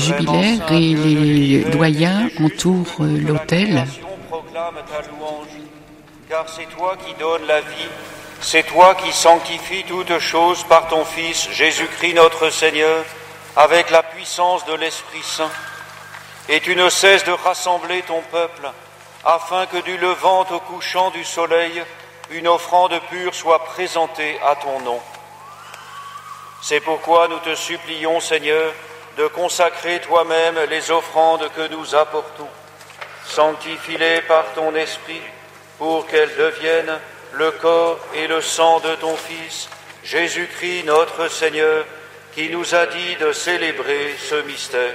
[0.04, 3.86] Saint, et les doyens entourent euh, l'autel.
[6.28, 7.88] car c'est toi qui donnes la vie,
[8.40, 13.04] c'est toi qui sanctifies toutes choses par ton Fils, Jésus-Christ notre Seigneur,
[13.56, 15.50] avec la puissance de l'Esprit Saint.
[16.48, 18.70] Et tu ne cesses de rassembler ton peuple,
[19.24, 21.82] afin que du levant au couchant du soleil,
[22.30, 25.00] une offrande pure soit présentée à ton nom.
[26.62, 28.72] C'est pourquoi nous te supplions, Seigneur,
[29.16, 32.48] de consacrer toi-même les offrandes que nous apportons.
[33.26, 35.22] Sanctifie-les par ton esprit
[35.78, 36.98] pour qu'elles deviennent
[37.32, 39.68] le corps et le sang de ton Fils,
[40.04, 41.84] Jésus-Christ notre Seigneur,
[42.34, 44.94] qui nous a dit de célébrer ce mystère.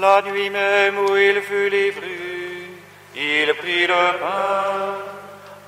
[0.00, 2.68] La nuit même où il fut livré,
[3.14, 4.96] il prit le pain.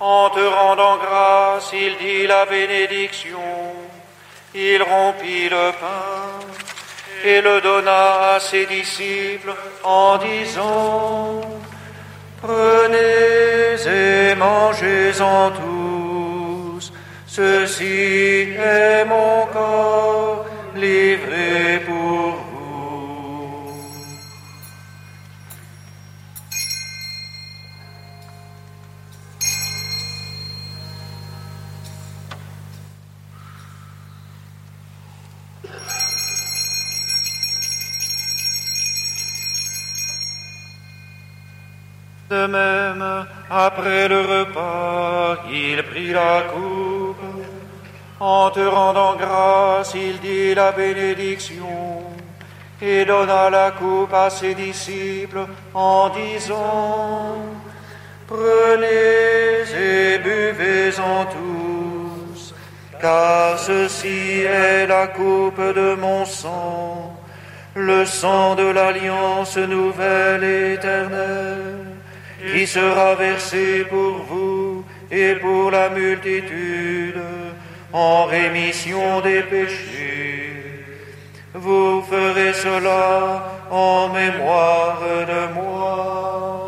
[0.00, 3.38] En te rendant grâce, il dit la bénédiction.
[4.54, 6.46] Il rompit le pain
[7.24, 11.40] et le donna à ses disciples en disant,
[12.40, 16.92] Prenez et mangez-en tous,
[17.26, 22.37] ceci est mon corps livré pour
[42.30, 47.16] De même, après le repas, il prit la coupe.
[48.20, 52.02] En te rendant grâce, il dit la bénédiction
[52.82, 57.36] et donna la coupe à ses disciples en disant,
[58.26, 62.54] Prenez et buvez-en tous,
[63.00, 67.16] car ceci est la coupe de mon sang,
[67.74, 71.87] le sang de l'alliance nouvelle éternelle
[72.40, 77.20] qui sera versé pour vous et pour la multitude
[77.92, 80.84] en rémission des péchés.
[81.54, 86.67] Vous ferez cela en mémoire de moi.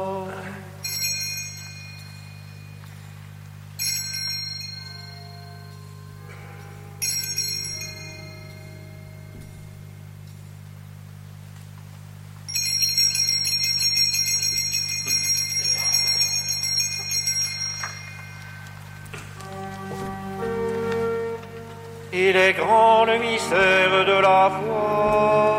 [22.22, 25.49] Il est grand le mystère de la foi.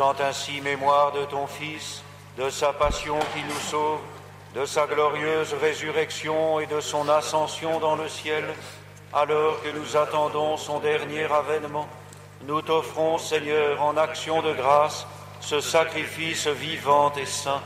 [0.00, 2.02] Faisant ainsi mémoire de ton Fils,
[2.38, 4.00] de sa passion qui nous sauve,
[4.54, 8.44] de sa glorieuse résurrection et de son ascension dans le ciel,
[9.12, 11.86] alors que nous attendons son dernier avènement,
[12.46, 15.06] nous t'offrons, Seigneur, en action de grâce,
[15.40, 17.60] ce sacrifice vivant et saint.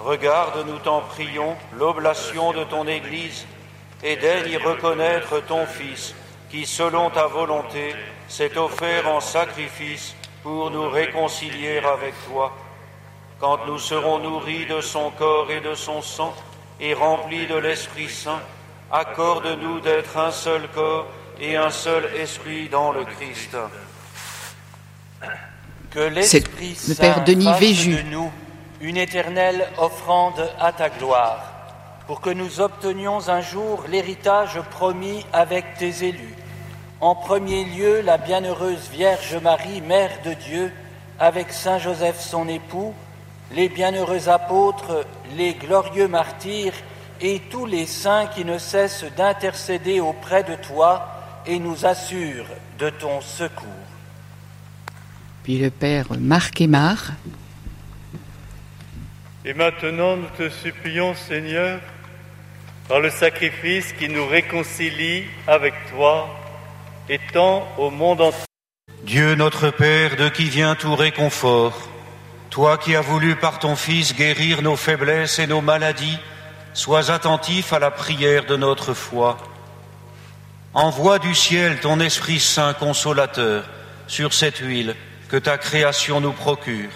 [0.00, 3.46] Regarde, nous t'en prions, l'oblation de ton Église,
[4.02, 6.16] et daigne y reconnaître ton Fils,
[6.50, 7.94] qui, selon ta volonté,
[8.26, 12.52] s'est offert en sacrifice pour nous réconcilier avec toi.
[13.38, 16.34] Quand nous serons nourris de son corps et de son sang,
[16.80, 18.40] et remplis de l'Esprit Saint,
[18.90, 21.06] accorde-nous d'être un seul corps
[21.40, 23.56] et un seul esprit dans le Christ.
[25.90, 28.30] Que l'Esprit le Saint Père Denis fasse de nous
[28.80, 31.44] une éternelle offrande à ta gloire,
[32.08, 36.34] pour que nous obtenions un jour l'héritage promis avec tes élus.
[37.02, 40.70] En premier lieu, la bienheureuse Vierge Marie, Mère de Dieu,
[41.18, 42.94] avec Saint Joseph son époux,
[43.56, 45.04] les bienheureux apôtres,
[45.36, 46.74] les glorieux martyrs
[47.20, 51.08] et tous les saints qui ne cessent d'intercéder auprès de toi
[51.44, 52.46] et nous assurent
[52.78, 53.66] de ton secours.
[55.42, 57.14] Puis le père Marc Aymar.
[59.44, 61.80] Et maintenant, nous te supplions, Seigneur,
[62.86, 66.38] par le sacrifice qui nous réconcilie avec toi,
[69.02, 71.76] Dieu notre Père, de qui vient tout réconfort,
[72.48, 76.18] toi qui as voulu par ton Fils guérir nos faiblesses et nos maladies,
[76.74, 79.36] sois attentif à la prière de notre foi.
[80.74, 83.64] Envoie du ciel ton Esprit Saint consolateur
[84.06, 84.94] sur cette huile
[85.28, 86.90] que ta création nous procure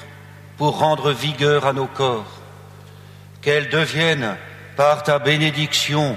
[0.56, 2.40] pour rendre vigueur à nos corps.
[3.42, 4.36] Qu'elle devienne,
[4.76, 6.16] par ta bénédiction,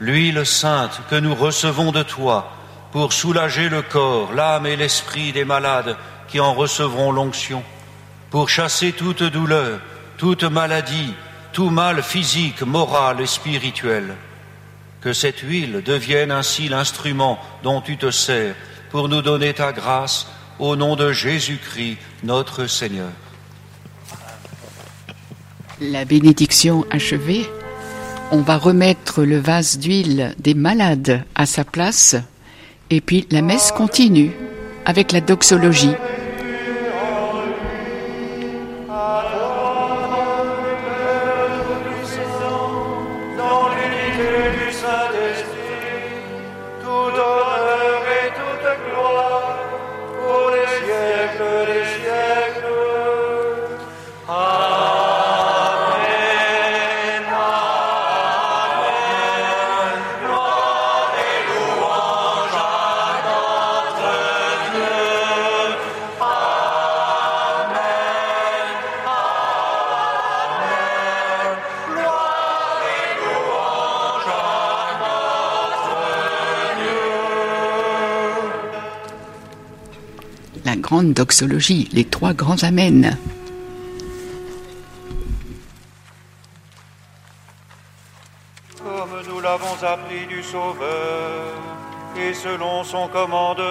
[0.00, 2.57] l'huile sainte que nous recevons de toi
[2.92, 5.96] pour soulager le corps, l'âme et l'esprit des malades
[6.28, 7.62] qui en recevront l'onction,
[8.30, 9.80] pour chasser toute douleur,
[10.16, 11.14] toute maladie,
[11.52, 14.14] tout mal physique, moral et spirituel.
[15.00, 18.54] Que cette huile devienne ainsi l'instrument dont tu te sers
[18.90, 20.26] pour nous donner ta grâce
[20.58, 23.10] au nom de Jésus-Christ, notre Seigneur.
[25.80, 27.48] La bénédiction achevée,
[28.32, 32.16] on va remettre le vase d'huile des malades à sa place
[32.90, 34.30] et puis la messe continue
[34.84, 35.94] avec la doxologie.
[81.08, 83.16] Grande doxologie, les trois grands amens.
[88.78, 91.54] Comme nous l'avons appris du Sauveur,
[92.16, 93.67] et selon son commandement,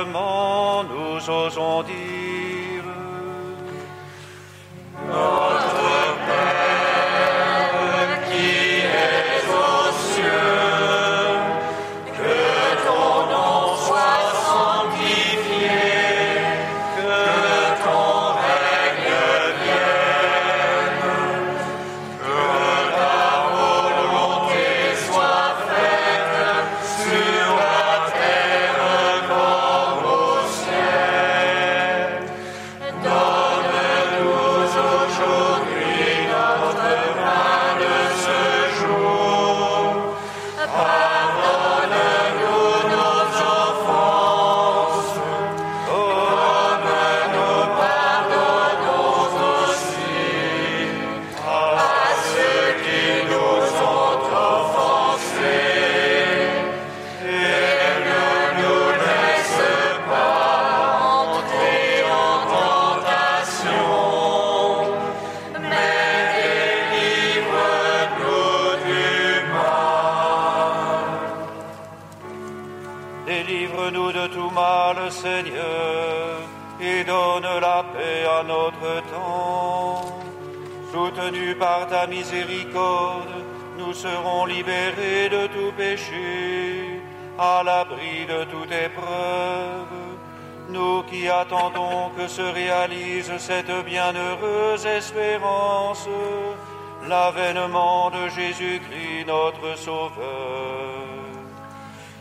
[97.07, 101.07] l'avènement de Jésus-Christ notre Sauveur.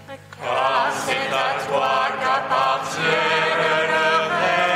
[0.06, 4.75] Car c'est à toi qu'appartiennent le règne,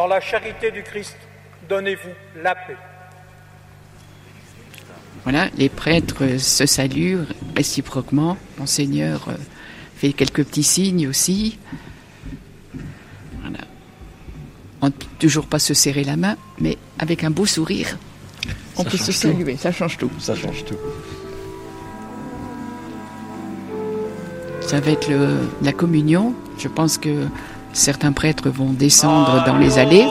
[0.00, 1.14] Dans la charité du Christ,
[1.68, 2.08] donnez-vous
[2.42, 2.74] la paix.
[5.24, 7.18] Voilà, les prêtres se saluent
[7.54, 8.38] réciproquement.
[8.56, 9.34] Monseigneur euh,
[9.96, 11.58] fait quelques petits signes aussi.
[13.42, 13.58] Voilà.
[14.80, 17.98] On ne peut toujours pas se serrer la main, mais avec un beau sourire,
[18.78, 19.12] on Ça peut se tout.
[19.12, 19.58] saluer.
[19.58, 20.10] Ça change tout.
[20.18, 20.78] Ça change tout.
[24.62, 26.34] Ça va être le- la communion.
[26.56, 27.26] Je pense que
[27.72, 30.06] certains prêtres vont descendre dans les allées.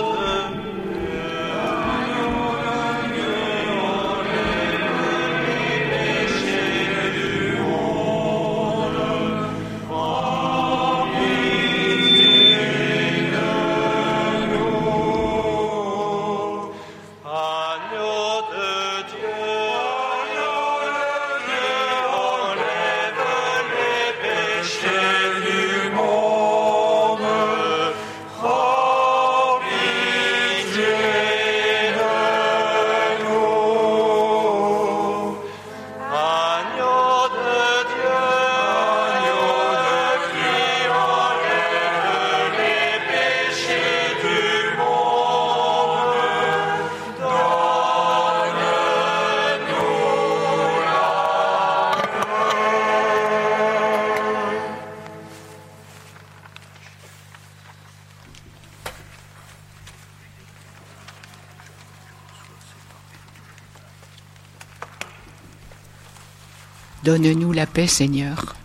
[67.09, 68.55] Donne-nous la paix, Seigneur,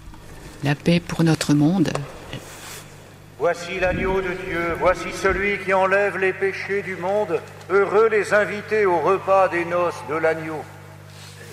[0.64, 1.88] la paix pour notre monde.
[3.38, 7.40] Voici l'agneau de Dieu, voici celui qui enlève les péchés du monde.
[7.70, 10.62] Heureux les invités au repas des noces de l'agneau.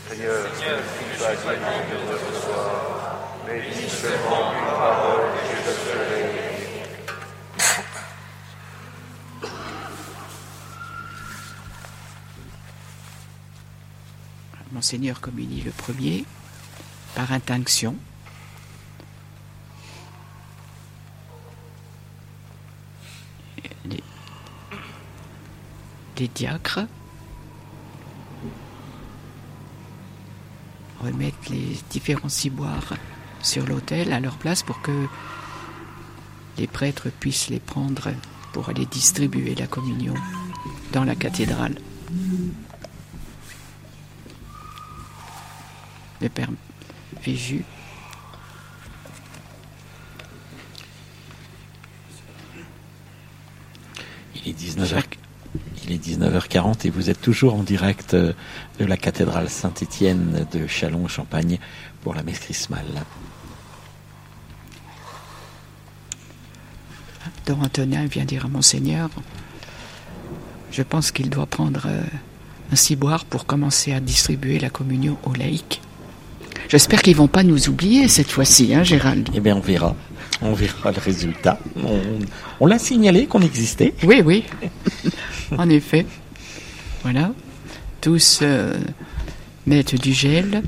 [0.10, 6.26] Seigneur, je suis pas digne de recevoir, mais dis seulement une parole et je serai.
[14.74, 16.26] Monseigneur communie le premier
[17.16, 17.96] par intinction.
[26.18, 26.82] Les, diacres
[31.00, 32.94] remettent les différents ciboires
[33.42, 35.08] sur l'autel à leur place pour que
[36.60, 38.12] les prêtres puissent les prendre
[38.54, 40.14] pour aller distribuer la communion
[40.92, 41.76] dans la cathédrale.
[47.28, 47.64] Il
[54.46, 55.04] est 19h.
[55.84, 58.34] Il est 19h40 et vous êtes toujours en direct euh,
[58.80, 61.60] de la cathédrale Saint-Étienne de Châlons-Champagne
[62.02, 63.04] pour la messe chrismale.
[67.46, 69.10] Don Antonin vient dire à Monseigneur,
[70.72, 72.02] je pense qu'il doit prendre euh,
[72.72, 75.82] un ciboire pour commencer à distribuer la communion aux laïcs.
[76.72, 79.94] J'espère qu'ils vont pas nous oublier cette fois-ci, hein, Gérald Eh bien, on verra.
[80.42, 81.60] On verra le résultat.
[81.84, 82.00] On,
[82.62, 83.94] on l'a signalé qu'on existait.
[84.04, 84.46] Oui, oui.
[85.58, 86.06] en effet.
[87.04, 87.34] Voilà.
[88.00, 88.74] Tous euh,
[89.66, 90.64] mettent du gel.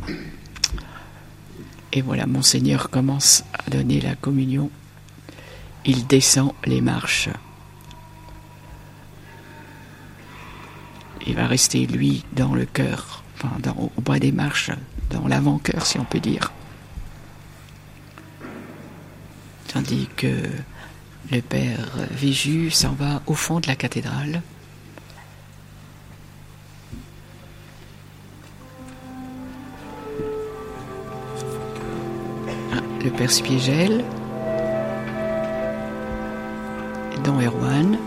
[1.94, 4.70] Et voilà, Monseigneur commence à donner la communion.
[5.86, 7.30] Il descend les marches.
[11.26, 14.72] Il va rester, lui, dans le cœur, enfin, dans, au bas des marches,
[15.14, 16.52] dans l'avant-cœur, si on peut dire.
[19.68, 20.50] Tandis que
[21.32, 24.42] le père Véju s'en va au fond de la cathédrale.
[32.72, 34.04] Ah, le père Spiegel,
[37.24, 37.98] Don Erwan.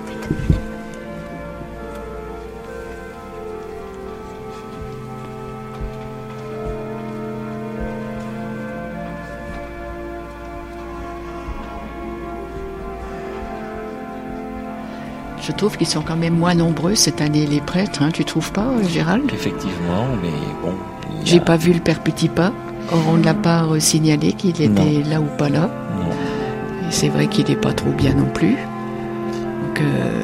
[15.47, 18.51] Je trouve qu'ils sont quand même moins nombreux cette année, les prêtres, hein, tu trouves
[18.53, 19.31] pas, euh, Gérald?
[19.33, 20.31] Effectivement, mais
[20.63, 20.71] bon.
[20.71, 22.53] a- J'ai pas vu le père Petit Pas.
[22.93, 25.09] Or, on ne l'a pas euh, signalé qu'il était Non.
[25.11, 25.71] là ou pas là.
[25.99, 26.11] Non.
[26.89, 28.53] Et c'est vrai qu'il n'est pas trop bien non plus.
[28.57, 30.23] Donc, euh,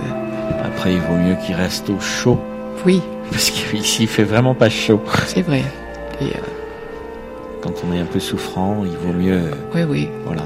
[0.64, 2.38] Après, il vaut mieux qu'il reste au chaud.
[2.84, 3.00] oui,
[3.30, 5.00] Parce qu'ici, il fait vraiment pas chaud.
[5.26, 5.62] c'est vrai.
[6.20, 6.28] Et, euh,
[7.62, 10.42] Quand on est un peu souffrant, il vaut mieux, oui, oui, voilà,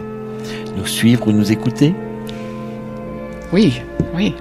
[0.76, 1.94] nous suivre ou nous écouter.
[3.52, 3.80] oui,
[4.14, 4.34] oui.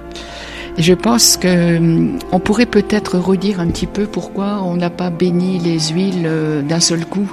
[0.78, 5.10] Je pense que hum, on pourrait peut-être redire un petit peu pourquoi on n'a pas
[5.10, 7.32] béni les huiles euh, d'un seul coup.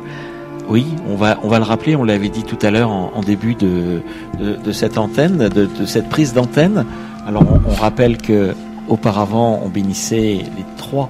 [0.70, 3.54] Oui, on va, on va le rappeler, on l'avait dit tout à l'heure en, début
[3.54, 4.02] de,
[4.40, 6.86] de, cette antenne, de, cette prise d'antenne.
[7.28, 8.56] Alors on, on rappelle que
[8.88, 11.10] auparavant on bénissait les trois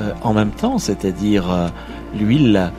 [0.00, 1.68] euh, en même temps, c'est-à-dire euh,
[2.18, 2.70] l'huile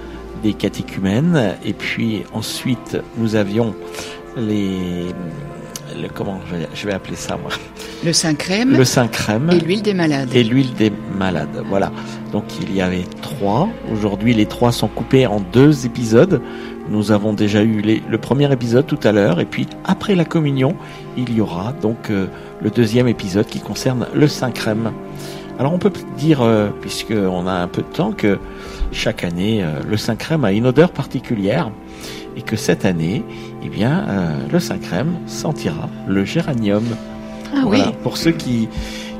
[0.41, 3.75] des catéchumènes, et puis ensuite nous avions
[4.37, 5.07] les,
[6.01, 7.51] le, comment je vais, je vais appeler ça moi,
[8.03, 10.29] Le saint crème le saint crème et l'huile des malades.
[10.33, 11.63] et l'huile des malades.
[11.67, 11.91] Voilà.
[12.31, 13.67] Donc il y avait trois.
[13.91, 16.41] Aujourd'hui, les trois sont coupés en deux épisodes.
[16.89, 20.25] Nous avons déjà eu les- le premier épisode tout à l'heure, et puis après la
[20.25, 20.75] communion,
[21.17, 22.25] il y aura donc euh,
[22.61, 24.91] le deuxième épisode qui concerne le Saint Crème.
[25.59, 28.39] Alors on peut dire, euh, puisqu'on a un peu de temps, que
[28.91, 31.69] chaque année, euh, le Saint Crème a une odeur particulière,
[32.39, 33.23] et que cette année,
[33.63, 36.83] eh bien, euh, le Saint Crème sentira le géranium.
[37.53, 38.69] ah Voilà, oui, pour ceux qui,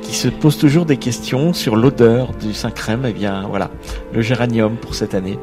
[0.01, 3.69] qui se pose toujours des questions sur l'odeur du Saint-Crème, eh bien voilà,
[4.13, 5.37] le géranium pour cette année.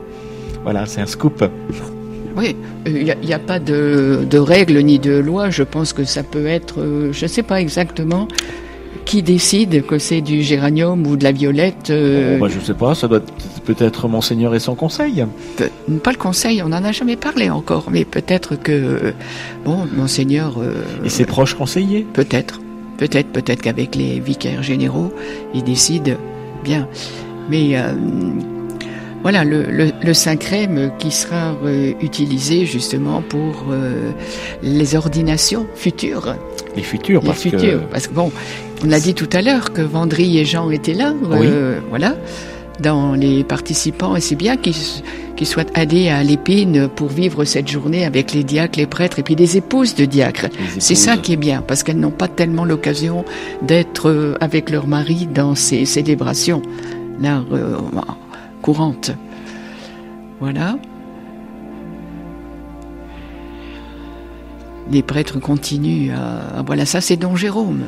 [0.64, 1.44] Voilà, c'est un scoop.
[2.34, 5.50] Oui, il n'y a, pas de, de règles ni de loi.
[5.50, 8.26] Je pense que ça peut être, euh, je ne sais pas exactement
[9.04, 12.36] qui décide que c'est du géranium ou de la violette euh...
[12.36, 13.22] oh, bah, Je ne sais pas, ça doit
[13.66, 15.24] peut-être Monseigneur et son conseil.
[16.02, 19.12] pas le conseil, on n'en a jamais parlé encore, mais peut-être que,
[19.64, 20.56] bon, Monseigneur...
[20.58, 22.60] Euh, et ses proches conseillers Peut-être,
[22.96, 25.12] peut-être, peut-être qu'avec les vicaires généraux,
[25.52, 26.16] ils décident
[26.64, 26.88] bien.
[27.50, 27.76] Mais...
[27.76, 27.92] Euh,
[29.22, 34.12] voilà le, le, le Saint-Crème qui sera euh, utilisé justement pour euh,
[34.62, 36.36] les ordinations futures.
[36.76, 37.90] Les futures, les parce futures, que...
[37.90, 38.30] parce que bon,
[38.84, 41.38] on a dit tout à l'heure que Vendry et Jean étaient là, oui.
[41.42, 42.14] euh, voilà,
[42.80, 48.04] dans les participants, et c'est bien qu'ils soient allés à l'épine pour vivre cette journée
[48.04, 50.46] avec les diacres, les prêtres et puis des épouses de diacres.
[50.78, 53.24] C'est ça qui est bien, parce qu'elles n'ont pas tellement l'occasion
[53.62, 56.62] d'être euh, avec leur mari dans ces célébrations
[57.20, 57.76] là euh,
[58.62, 59.12] courantes.
[60.40, 60.78] Voilà.
[64.90, 66.62] Les prêtres continuent à...
[66.62, 67.84] Voilà, ça c'est Don Jérôme.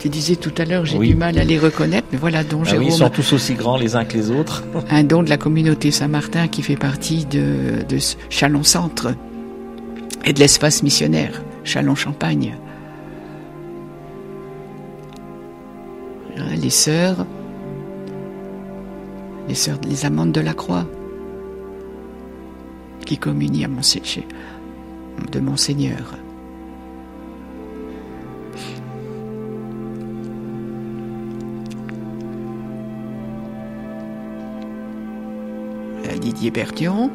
[0.00, 1.08] Tu disais tout à l'heure, j'ai Oui.
[1.10, 2.86] du mal à les reconnaître, mais voilà, Don Ah Jérôme.
[2.86, 4.64] oui, ils sont tous aussi grands les uns que les autres.
[4.90, 7.98] un don de la communauté Saint-Martin qui fait partie de, de
[8.30, 9.14] Chalon-Centre
[10.24, 12.54] et de l'espace missionnaire Chalon-Champagne.
[16.62, 17.26] Les sœurs,
[19.48, 20.86] les sœurs, les amantes de la croix,
[23.04, 23.98] qui communient à Monse-
[25.30, 26.14] de Monseigneur.
[36.32, 37.10] Didier Berthion,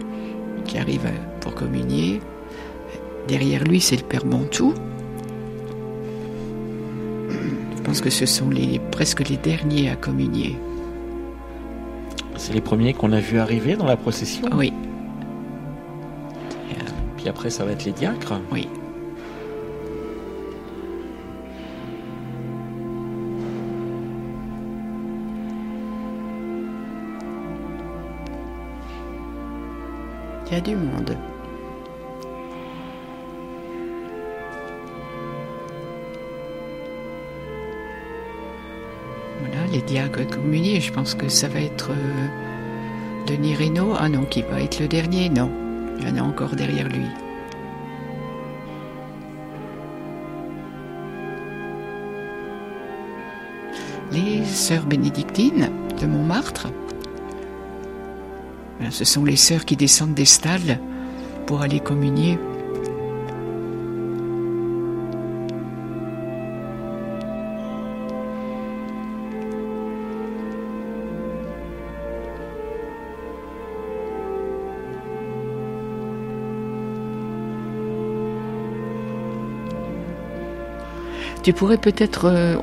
[0.65, 2.19] qui arrive euh, pour communier.
[3.29, 4.73] Derrière lui, c'est le Père Montou.
[7.29, 10.57] Je pense que ce sont les, presque les derniers à communier.
[12.35, 14.49] C'est les premiers qu'on a vu arriver dans la procession.
[14.53, 14.73] Oui,
[17.15, 18.33] Puis après, ça va être les diacres.
[18.51, 18.67] oui.
[30.47, 31.17] Il y a du monde.
[39.39, 42.27] Voilà, les diacres communiés, je pense que ça va être euh,
[43.27, 43.93] Denis Reynaud.
[43.99, 45.29] Ah non, qui va être le dernier?
[45.29, 45.49] Non,
[45.99, 47.07] il y en a encore derrière lui.
[54.11, 55.69] Les sœurs bénédictines
[55.99, 56.67] de Montmartre.
[58.89, 60.79] Ce sont les sœurs qui descendent des stalles
[61.47, 62.37] pour aller communier.
[81.43, 82.55] Tu pourrais peut-être euh,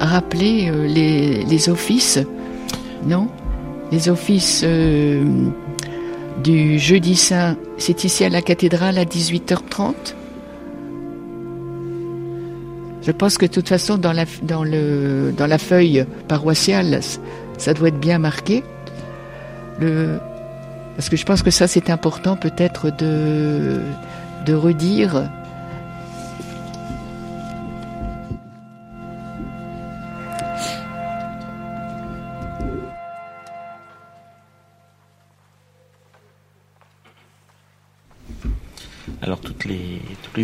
[0.00, 2.18] rappeler euh, les offices,
[3.04, 3.28] non?
[3.94, 5.22] Les offices euh,
[6.42, 9.94] du jeudi saint, c'est ici à la cathédrale à 18h30
[13.02, 17.02] Je pense que de toute façon, dans la, dans le, dans la feuille paroissiale,
[17.56, 18.64] ça doit être bien marqué.
[19.78, 20.18] Le,
[20.96, 23.78] parce que je pense que ça, c'est important peut-être de,
[24.44, 25.30] de redire.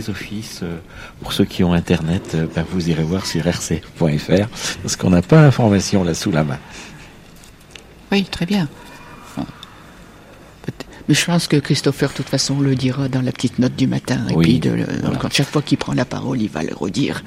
[0.01, 0.79] Les, offices, euh,
[1.21, 4.49] pour ceux qui ont Internet, euh, ben, vous irez voir sur rc.fr,
[4.83, 6.59] parce qu'on n'a pas l'information là sous la main.
[8.13, 8.69] Oui, très bien.
[11.09, 13.89] Mais je pense que Christopher, de toute façon, le dira dans la petite note du
[13.89, 14.21] matin.
[14.31, 15.19] Et Oui, puis, de le- voilà.
[15.19, 17.25] quand chaque fois qu'il prend la parole, il va le redire.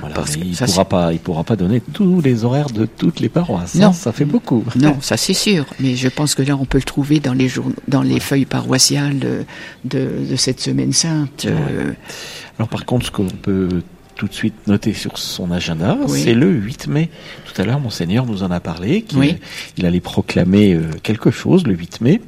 [0.00, 2.86] Voilà, Parce que il ça, pourra pas, il pourra pas donner tous les horaires de
[2.86, 3.74] toutes les paroisses.
[3.76, 3.88] Non.
[3.88, 4.64] hein, ça fait beaucoup.
[4.76, 5.64] Non, ça c'est sûr.
[5.80, 8.44] Mais je pense que là, on peut le trouver dans les, jour- dans les feuilles
[8.44, 9.44] paroissiales de,
[9.84, 11.46] de, de cette semaine sainte.
[11.46, 11.92] euh,
[12.58, 13.68] Alors par contre, ce qu'on peut
[14.16, 16.22] tout de suite noter sur son agenda, Oui.
[16.22, 17.10] c'est le 8 mai.
[17.44, 19.36] Tout à l'heure, monseigneur nous en a parlé, qu'il Oui.
[19.76, 22.22] il allait proclamer euh, quelque chose le 8 mai.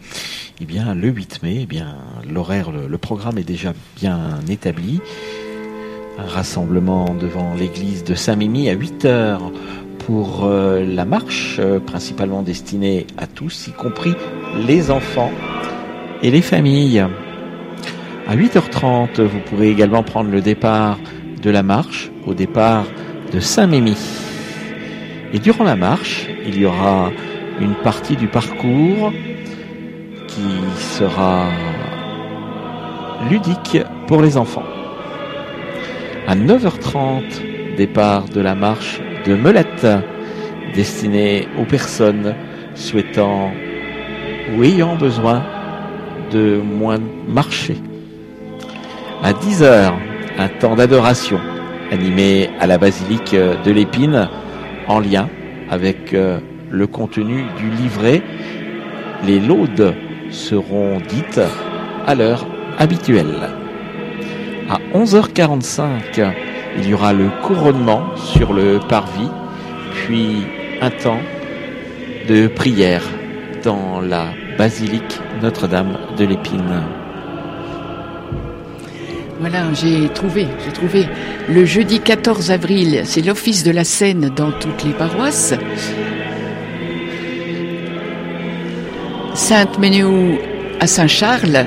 [0.60, 1.96] Eh bien, le 8 mai, eh bien,
[2.30, 5.00] l'horaire, le, le programme est déjà bien établi.
[6.18, 9.52] Un rassemblement devant l'église de Saint-Mimi à 8 heures
[10.00, 14.14] pour euh, la marche, euh, principalement destinée à tous, y compris
[14.66, 15.30] les enfants
[16.22, 17.06] et les familles.
[18.26, 20.98] À 8h30, vous pourrez également prendre le départ
[21.40, 22.84] de la marche au départ
[23.32, 23.96] de Saint-Mémy.
[25.32, 27.12] Et durant la marche, il y aura
[27.60, 29.12] une partie du parcours
[30.26, 31.48] qui sera
[33.30, 34.64] ludique pour les enfants.
[36.28, 39.86] À 9h30, départ de la marche de Melette,
[40.74, 42.34] destinée aux personnes
[42.74, 43.50] souhaitant
[44.54, 45.42] ou ayant besoin
[46.30, 47.78] de moins marcher.
[49.22, 49.94] À 10h,
[50.38, 51.40] un temps d'adoration
[51.90, 54.28] animé à la basilique de l'Épine
[54.86, 55.30] en lien
[55.70, 56.40] avec euh,
[56.70, 58.20] le contenu du livret.
[59.24, 59.94] Les laudes
[60.28, 61.40] seront dites
[62.06, 62.46] à l'heure
[62.76, 63.48] habituelle.
[64.92, 66.32] À 11h45,
[66.78, 69.28] il y aura le couronnement sur le parvis,
[69.94, 70.46] puis
[70.80, 71.20] un temps
[72.28, 73.02] de prière
[73.64, 76.82] dans la basilique Notre-Dame de l'Épine.
[79.40, 81.06] Voilà, j'ai trouvé, j'ai trouvé.
[81.48, 85.54] Le jeudi 14 avril, c'est l'office de la scène dans toutes les paroisses.
[89.34, 90.38] Sainte-Ménéou
[90.80, 91.66] à Saint-Charles,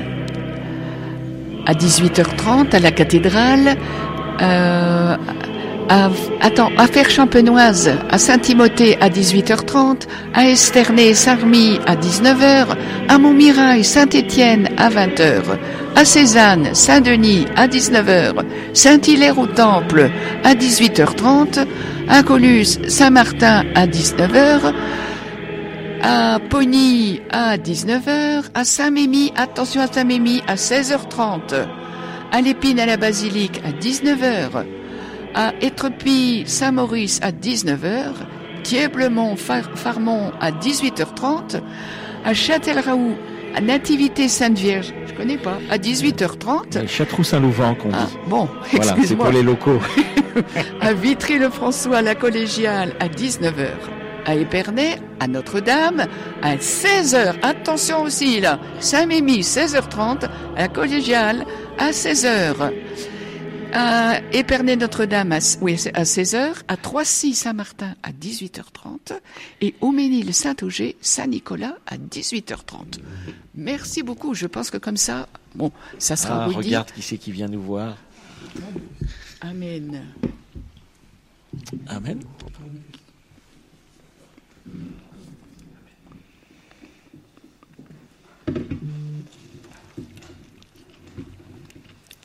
[1.66, 3.76] à 18h30 à la cathédrale,
[4.40, 5.16] euh,
[5.88, 6.10] à,
[6.40, 6.86] attends, à
[8.10, 12.66] à Saint-Timothée à 18h30, à Esternay, Sarmy à 19h,
[13.08, 15.42] à Montmirail, Saint-Étienne à 20h,
[15.94, 18.34] à Cézanne, Saint-Denis à 19h,
[18.72, 20.10] Saint-Hilaire au Temple
[20.44, 21.66] à 18h30,
[22.08, 24.72] à Colus, Saint-Martin à 19h,
[26.02, 31.66] à Pony à 19h, à Saint-Mémy, attention à Saint-Mémy à 16h30,
[32.32, 34.64] à l'Épine à la Basilique à 19h,
[35.34, 38.12] à Étrepy, Saint-Maurice à 19h,
[38.64, 41.60] Thieblemont, Farmont à 18h30,
[42.24, 43.16] à Châtellerault,
[43.54, 46.88] à Nativité Sainte-Vierge, je connais pas, à 18h30.
[46.88, 48.18] Château-Saint-Louvent qu'on ah, dit.
[48.28, 49.80] Bon, voilà, c'est pour les locaux.
[50.80, 54.01] à Vitry-le-François, à la collégiale à 19h.
[54.24, 56.06] À Épernay, à Notre-Dame,
[56.42, 57.34] à 16h.
[57.42, 58.60] Attention aussi là.
[58.80, 60.28] Saint-Mémy, 16h30.
[60.56, 61.44] À la collégiale,
[61.78, 62.70] à 16h
[63.72, 69.18] à Épernay Notre-Dame à, oui, à 16h, à Troissy-Saint-Martin à 18h30
[69.60, 73.00] et au Ménil-Saint-Auger, Saint-Nicolas à 18h30.
[73.54, 74.34] Merci beaucoup.
[74.34, 77.62] Je pense que comme ça, bon, ça sera ah, Regarde qui c'est qui vient nous
[77.62, 77.96] voir.
[79.40, 80.02] Amen.
[81.88, 82.20] Amen.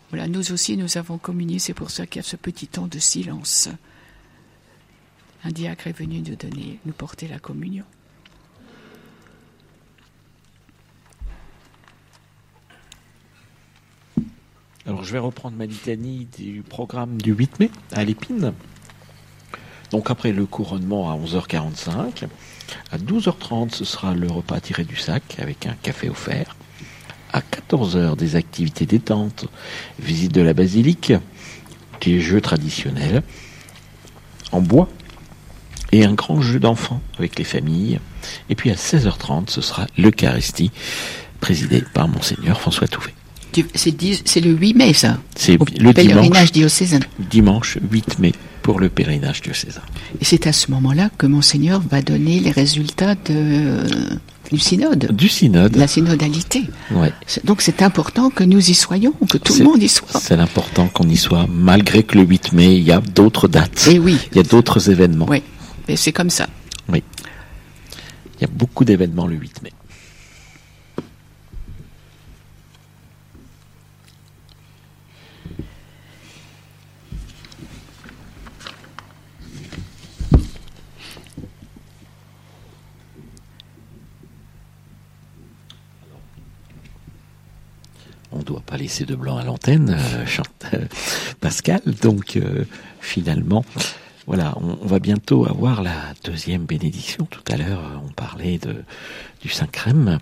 [0.10, 2.88] Voilà, nous aussi, nous avons communié, c'est pour ça qu'il y a ce petit temps
[2.88, 3.70] de silence.
[5.44, 7.86] Un diacre est venu nous donner, nous porter la communion.
[14.88, 18.54] Alors je vais reprendre ma litanie du programme du 8 mai à l'épine.
[19.92, 22.26] Donc après le couronnement à 11h45,
[22.92, 26.56] à 12h30 ce sera le repas tiré du sac avec un café offert
[27.34, 29.46] à 14h des activités détente,
[30.00, 31.14] visite de la basilique,
[32.02, 33.22] des jeux traditionnels
[34.52, 34.88] en bois
[35.92, 38.00] et un grand jeu d'enfants avec les familles.
[38.50, 40.72] Et puis à 16h30, ce sera l'Eucharistie
[41.40, 43.14] présidée par Monseigneur François Touvet.
[43.74, 47.00] C'est le 8 mai, ça C'est le pèlerinage diocésain.
[47.18, 48.34] Dimanche 8 mai
[48.68, 49.80] pour le pèlerinage diocésain.
[50.20, 53.80] Et c'est à ce moment-là que Monseigneur va donner les résultats de,
[54.52, 55.10] du synode.
[55.14, 55.78] Du synode.
[55.78, 56.66] La synodalité.
[56.92, 57.14] Ouais.
[57.46, 60.20] Donc c'est important que nous y soyons, que tout le monde y soit.
[60.20, 63.88] C'est important qu'on y soit, malgré que le 8 mai, il y a d'autres dates.
[63.88, 64.18] Et eh oui.
[64.34, 65.28] Il y a d'autres événements.
[65.30, 65.42] Oui,
[65.88, 66.48] et c'est comme ça.
[66.90, 67.02] Oui.
[68.36, 69.72] Il y a beaucoup d'événements le 8 mai.
[88.48, 90.26] Doit pas laisser de blanc à l'antenne, euh,
[90.74, 90.86] euh,
[91.42, 91.82] Pascal.
[92.02, 92.66] Donc euh,
[93.02, 93.66] finalement,
[94.26, 97.28] voilà, on, va bientôt avoir la deuxième bénédiction.
[97.30, 98.60] Tout à l'heure, on parlait
[99.42, 100.20] du Saint-Crème.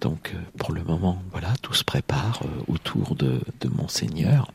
[0.00, 4.50] Donc pour le moment, voilà, tout se prépare autour de, de Monseigneur.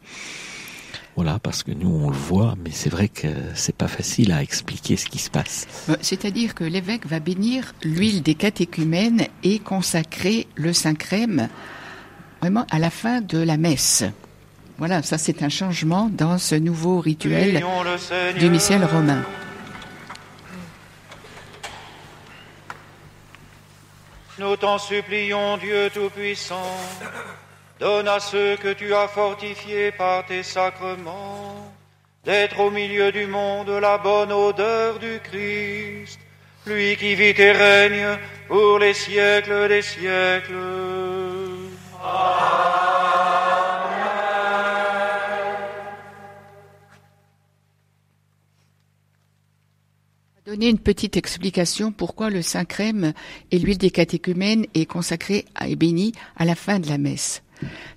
[1.16, 4.44] Voilà, parce que nous on le voit, mais c'est vrai que c'est pas facile à
[4.44, 5.68] expliquer ce qui se passe.
[6.02, 11.50] C'est-à-dire que l'évêque va bénir l'huile des catéchumènes et consacrer le Saint-Crème
[12.42, 14.04] vraiment à la fin de la messe.
[14.78, 17.64] Voilà, ça c'est un changement dans ce nouveau rituel
[18.38, 19.24] du missel romain.
[24.40, 26.78] Nous t'en supplions, Dieu Tout-Puissant,
[27.80, 31.74] donne à ceux que tu as fortifiés par tes sacrements
[32.24, 36.20] d'être au milieu du monde la bonne odeur du Christ,
[36.68, 41.17] lui qui vit et règne pour les siècles des siècles.
[50.58, 53.14] Donner une petite explication pourquoi le Saint-Crème
[53.52, 57.44] et l'huile des catéchumènes est consacré et béni à la fin de la messe.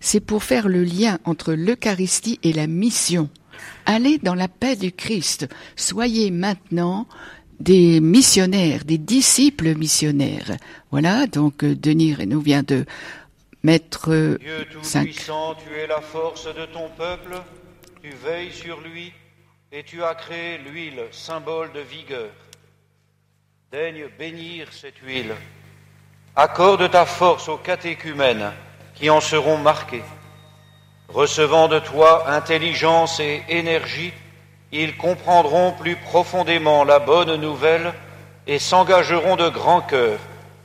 [0.01, 3.31] C'est pour faire le lien entre l'Eucharistie et la mission.
[3.87, 5.49] Allez dans la paix du Christ.
[5.77, 7.07] Soyez maintenant
[7.61, 10.57] des missionnaires, des disciples missionnaires.
[10.91, 12.85] Voilà, donc euh, Denis nous vient de
[13.67, 17.37] euh, Dieu tout-puissant, tu es la force de ton peuple,
[18.03, 19.13] tu veilles sur lui
[19.71, 22.31] et tu as créé l'huile, symbole de vigueur.
[23.71, 25.35] Daigne bénir cette huile.
[26.35, 28.51] Accorde ta force aux catéchumènes
[28.95, 30.03] qui en seront marqués.
[31.09, 34.13] Recevant de toi intelligence et énergie,
[34.73, 37.93] ils comprendront plus profondément la bonne nouvelle
[38.47, 40.19] et s'engageront de grand cœur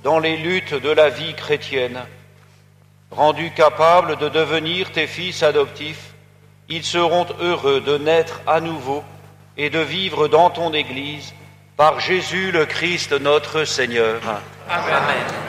[0.03, 1.99] dans les luttes de la vie chrétienne.
[3.15, 6.13] Rendus capables de devenir tes fils adoptifs,
[6.67, 9.03] ils seront heureux de naître à nouveau
[9.57, 11.33] et de vivre dans ton Église
[11.77, 14.21] par Jésus le Christ notre Seigneur.
[14.69, 15.45] Amen.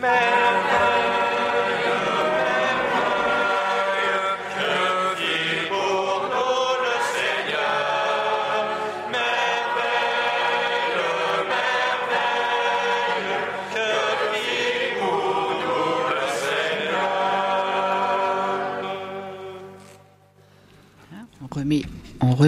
[0.00, 0.67] on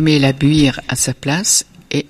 [0.00, 2.06] remet la buire à sa place et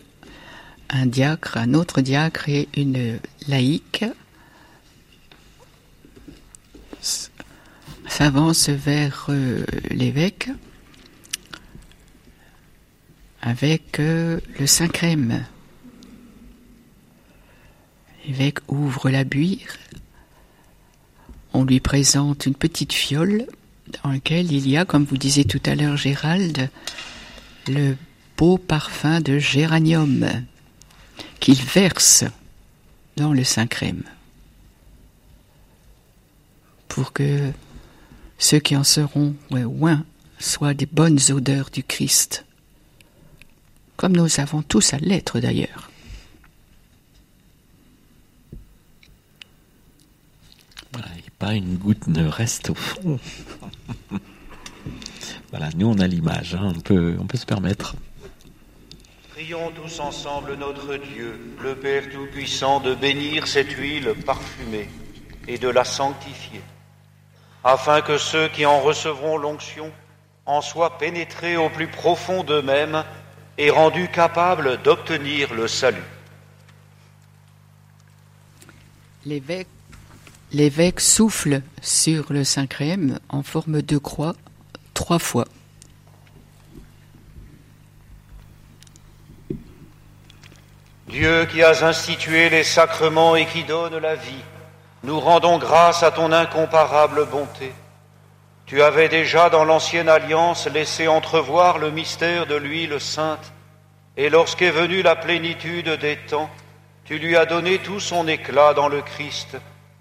[0.90, 3.18] un diacre, un autre diacre et une
[3.48, 4.04] laïque
[8.06, 10.50] s'avance vers euh, l'évêque
[13.42, 15.44] avec euh, le Saint-Crème.
[18.24, 19.78] L'évêque ouvre la buire,
[21.52, 23.46] on lui présente une petite fiole
[24.04, 26.70] dans laquelle il y a, comme vous disiez tout à l'heure Gérald,
[27.70, 27.96] le
[28.36, 30.28] beau parfum de géranium
[31.40, 32.24] qu'il verse
[33.16, 34.02] dans le Saint-Crème
[36.88, 37.52] pour que
[38.38, 40.04] ceux qui en seront loin
[40.38, 42.44] soient des bonnes odeurs du Christ,
[43.96, 45.90] comme nous avons tous à l'être d'ailleurs.
[51.40, 53.18] pas une goutte ne reste au fond.
[55.50, 57.96] Voilà, nous on a l'image, hein, on, peut, on peut se permettre.
[59.30, 64.88] Prions tous ensemble notre Dieu, le Père Tout-Puissant, de bénir cette huile parfumée
[65.48, 66.60] et de la sanctifier,
[67.64, 69.90] afin que ceux qui en recevront l'onction
[70.46, 73.04] en soient pénétrés au plus profond d'eux-mêmes
[73.58, 75.98] et rendus capables d'obtenir le salut.
[79.26, 79.68] L'évêque,
[80.52, 84.34] l'évêque souffle sur le Saint-Crème en forme de croix
[91.08, 94.44] Dieu qui as institué les sacrements et qui donne la vie,
[95.02, 97.72] nous rendons grâce à ton incomparable bonté.
[98.66, 103.52] Tu avais déjà dans l'ancienne alliance laissé entrevoir le mystère de l'huile sainte,
[104.16, 106.50] et lorsqu'est venue la plénitude des temps,
[107.04, 109.56] tu lui as donné tout son éclat dans le Christ,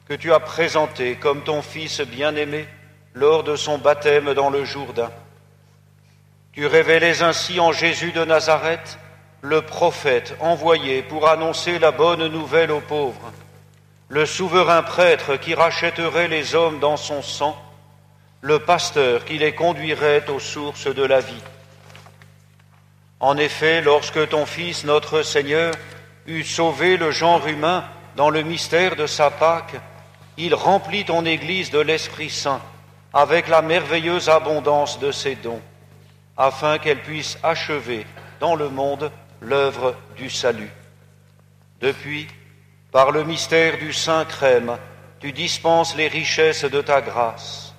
[0.07, 2.67] que tu as présenté comme ton Fils bien-aimé
[3.19, 5.11] lors de son baptême dans le Jourdain.
[6.53, 8.97] Tu révélais ainsi en Jésus de Nazareth
[9.41, 13.33] le prophète envoyé pour annoncer la bonne nouvelle aux pauvres,
[14.07, 17.61] le souverain prêtre qui rachèterait les hommes dans son sang,
[18.39, 21.43] le pasteur qui les conduirait aux sources de la vie.
[23.19, 25.73] En effet, lorsque ton Fils, notre Seigneur,
[26.25, 27.83] eut sauvé le genre humain
[28.15, 29.75] dans le mystère de sa Pâque,
[30.37, 32.61] il remplit ton Église de l'Esprit Saint
[33.13, 35.61] avec la merveilleuse abondance de ses dons,
[36.37, 38.05] afin qu'elle puisse achever
[38.39, 39.11] dans le monde
[39.41, 40.71] l'œuvre du salut.
[41.81, 42.27] Depuis,
[42.91, 44.77] par le mystère du Saint Crème,
[45.19, 47.73] tu dispenses les richesses de ta grâce.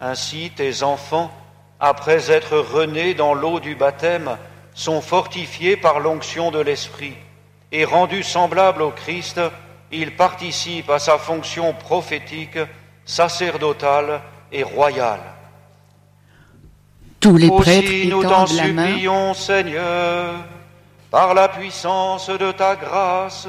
[0.00, 1.32] Ainsi, tes enfants,
[1.78, 4.36] après être renés dans l'eau du baptême,
[4.74, 7.14] sont fortifiés par l'onction de l'Esprit,
[7.70, 9.40] et rendus semblables au Christ,
[9.92, 12.58] ils participent à sa fonction prophétique,
[13.04, 14.20] sacerdotale
[14.54, 15.20] et royale.
[17.20, 20.34] Tous les prêtres Aussi nous t'en supplions, Seigneur,
[21.10, 23.48] par la puissance de ta grâce,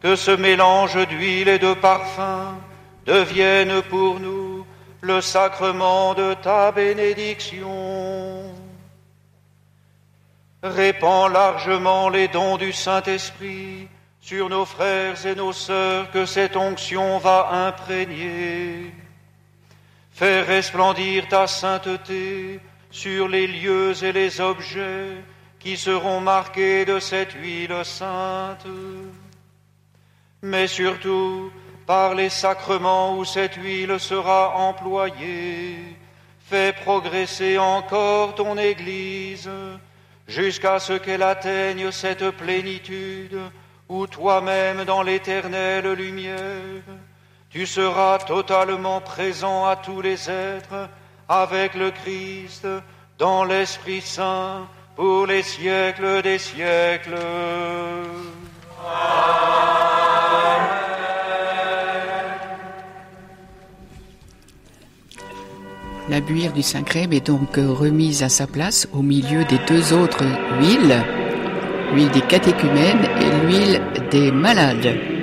[0.00, 2.56] que ce mélange d'huile et de parfum
[3.06, 4.66] devienne pour nous
[5.00, 8.52] le sacrement de ta bénédiction.
[10.62, 13.88] Répands largement les dons du Saint-Esprit
[14.20, 18.92] sur nos frères et nos sœurs que cette onction va imprégner.
[20.16, 22.58] Fais resplendir ta sainteté
[22.90, 25.10] sur les lieux et les objets
[25.58, 28.66] qui seront marqués de cette huile sainte.
[30.40, 31.52] Mais surtout,
[31.86, 35.76] par les sacrements où cette huile sera employée,
[36.48, 39.50] fais progresser encore ton Église
[40.26, 43.38] jusqu'à ce qu'elle atteigne cette plénitude
[43.90, 46.82] où toi-même dans l'éternelle lumière,
[47.50, 50.88] tu seras totalement présent à tous les êtres
[51.28, 52.66] avec le Christ
[53.18, 57.18] dans l'Esprit Saint pour les siècles des siècles.
[66.08, 70.24] La buire du Saint-Crème est donc remise à sa place au milieu des deux autres
[70.60, 71.02] huiles,
[71.92, 75.15] l'huile des catéchumènes et l'huile des malades.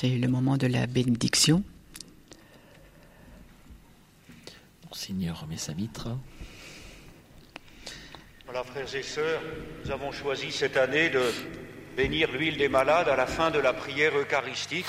[0.00, 1.64] C'est le moment de la bénédiction.
[4.92, 6.10] Seigneur remet sa mitre.
[8.44, 9.42] Voilà, frères et sœurs,
[9.84, 11.20] nous avons choisi cette année de
[11.96, 14.86] bénir l'huile des malades à la fin de la prière eucharistique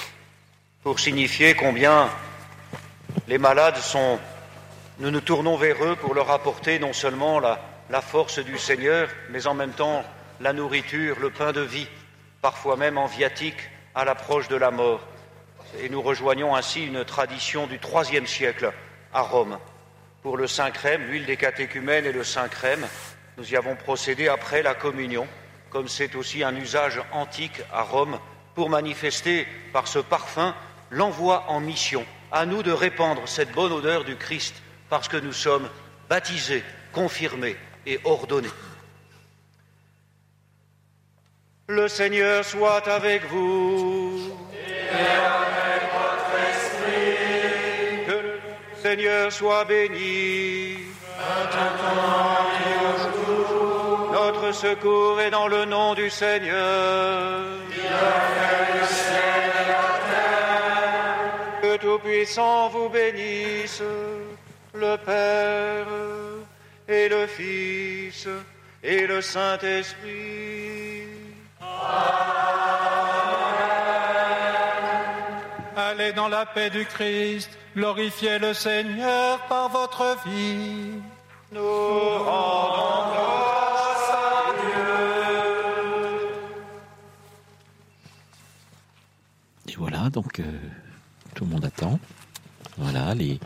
[0.83, 2.11] pour signifier combien
[3.27, 4.19] les malades sont.
[4.99, 7.59] Nous nous tournons vers eux pour leur apporter non seulement la,
[7.89, 10.03] la force du Seigneur, mais en même temps
[10.39, 11.87] la nourriture, le pain de vie,
[12.43, 15.01] parfois même en viatique à l'approche de la mort.
[15.81, 18.71] Et nous rejoignons ainsi une tradition du IIIe siècle
[19.13, 19.59] à Rome.
[20.21, 22.87] Pour le Saint Crème, l'huile des catéchumènes et le Saint Crème,
[23.37, 25.27] nous y avons procédé après la communion,
[25.69, 28.19] comme c'est aussi un usage antique à Rome,
[28.55, 30.55] pour manifester par ce parfum
[30.91, 34.55] l'envoi en mission, à nous de répandre cette bonne odeur du Christ,
[34.89, 35.69] parce que nous sommes
[36.07, 36.63] baptisés,
[36.93, 38.49] confirmés et ordonnés.
[41.69, 44.33] Le Seigneur soit avec vous.
[44.51, 45.05] Et
[45.37, 48.05] avec votre esprit.
[48.07, 48.39] Que le
[48.81, 50.79] Seigneur soit béni.
[50.79, 51.53] Et
[53.13, 54.09] toujours.
[54.11, 57.43] Notre secours est dans le nom du Seigneur.
[57.71, 61.61] Qui a fait le ciel et la terre.
[61.61, 63.83] Que Tout-Puissant vous bénisse,
[64.73, 65.85] le Père
[66.87, 68.27] et le Fils
[68.81, 71.08] et le Saint-Esprit.
[75.75, 81.01] Allez dans la paix du Christ, glorifiez le Seigneur par votre vie.
[81.51, 84.89] Nous rendons grâce à Dieu.
[89.67, 90.43] Et voilà, donc euh,
[91.33, 91.99] tout le monde attend.
[92.77, 93.39] Voilà, les,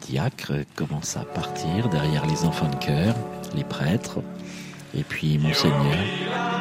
[0.00, 3.14] diacres commencent à partir derrière les enfants de cœur,
[3.54, 4.18] les prêtres,
[4.94, 6.51] et puis Monseigneur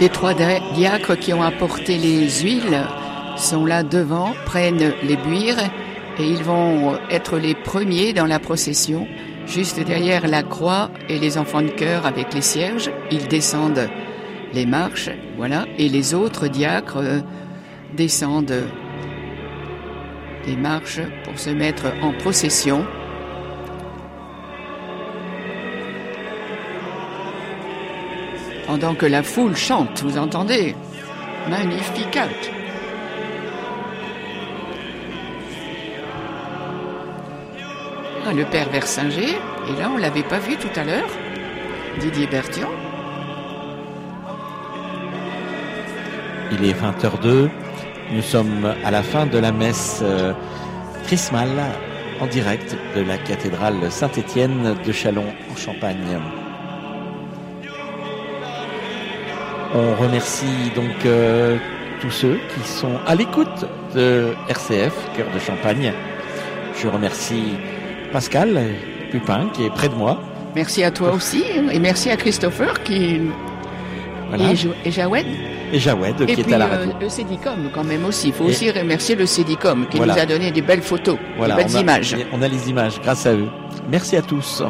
[0.00, 0.42] Les, trois di-
[0.74, 2.80] diacres qui ont apporté les huiles
[3.36, 5.58] sont là devant, prennent les buires
[6.18, 9.06] et ils vont être les premiers dans la procession.
[9.46, 13.88] Juste derrière la croix et les enfants de chœur avec les cierges, ils descendent
[14.52, 17.20] les marches, voilà, et les autres diacres euh,
[17.96, 18.64] descendent
[20.46, 22.84] les marches pour se mettre en procession.
[28.72, 30.74] Pendant que la foule chante, vous entendez?
[31.50, 32.28] Magnificat.
[38.26, 39.36] Ah, le père Versinger,
[39.68, 41.10] et là on l'avait pas vu tout à l'heure,
[42.00, 42.70] Didier Berthion.
[46.52, 47.50] Il est 20h02.
[48.10, 50.32] Nous sommes à la fin de la messe euh,
[52.22, 56.18] en direct de la cathédrale Saint-Étienne de Châlons en Champagne.
[59.74, 61.56] On remercie donc euh,
[62.00, 65.92] tous ceux qui sont à l'écoute de RCF, Cœur de Champagne.
[66.80, 67.54] Je remercie
[68.12, 68.60] Pascal
[69.10, 70.20] Pupin qui est près de moi.
[70.54, 73.20] Merci à toi aussi, et merci à Christopher qui
[74.28, 74.50] Voilà.
[74.52, 75.26] et, Jo- et Jawed.
[75.72, 76.92] Et Jawed Et qui puis est à la euh, radio.
[77.00, 78.28] le Cédicom quand même aussi.
[78.28, 80.14] Il faut Et- aussi remercier le Cédicom qui Voilà.
[80.14, 82.16] nous a donné des belles photos, Voilà, des belles on a- images.
[82.32, 83.48] On a les images grâce à eux.
[83.90, 84.62] Merci à tous.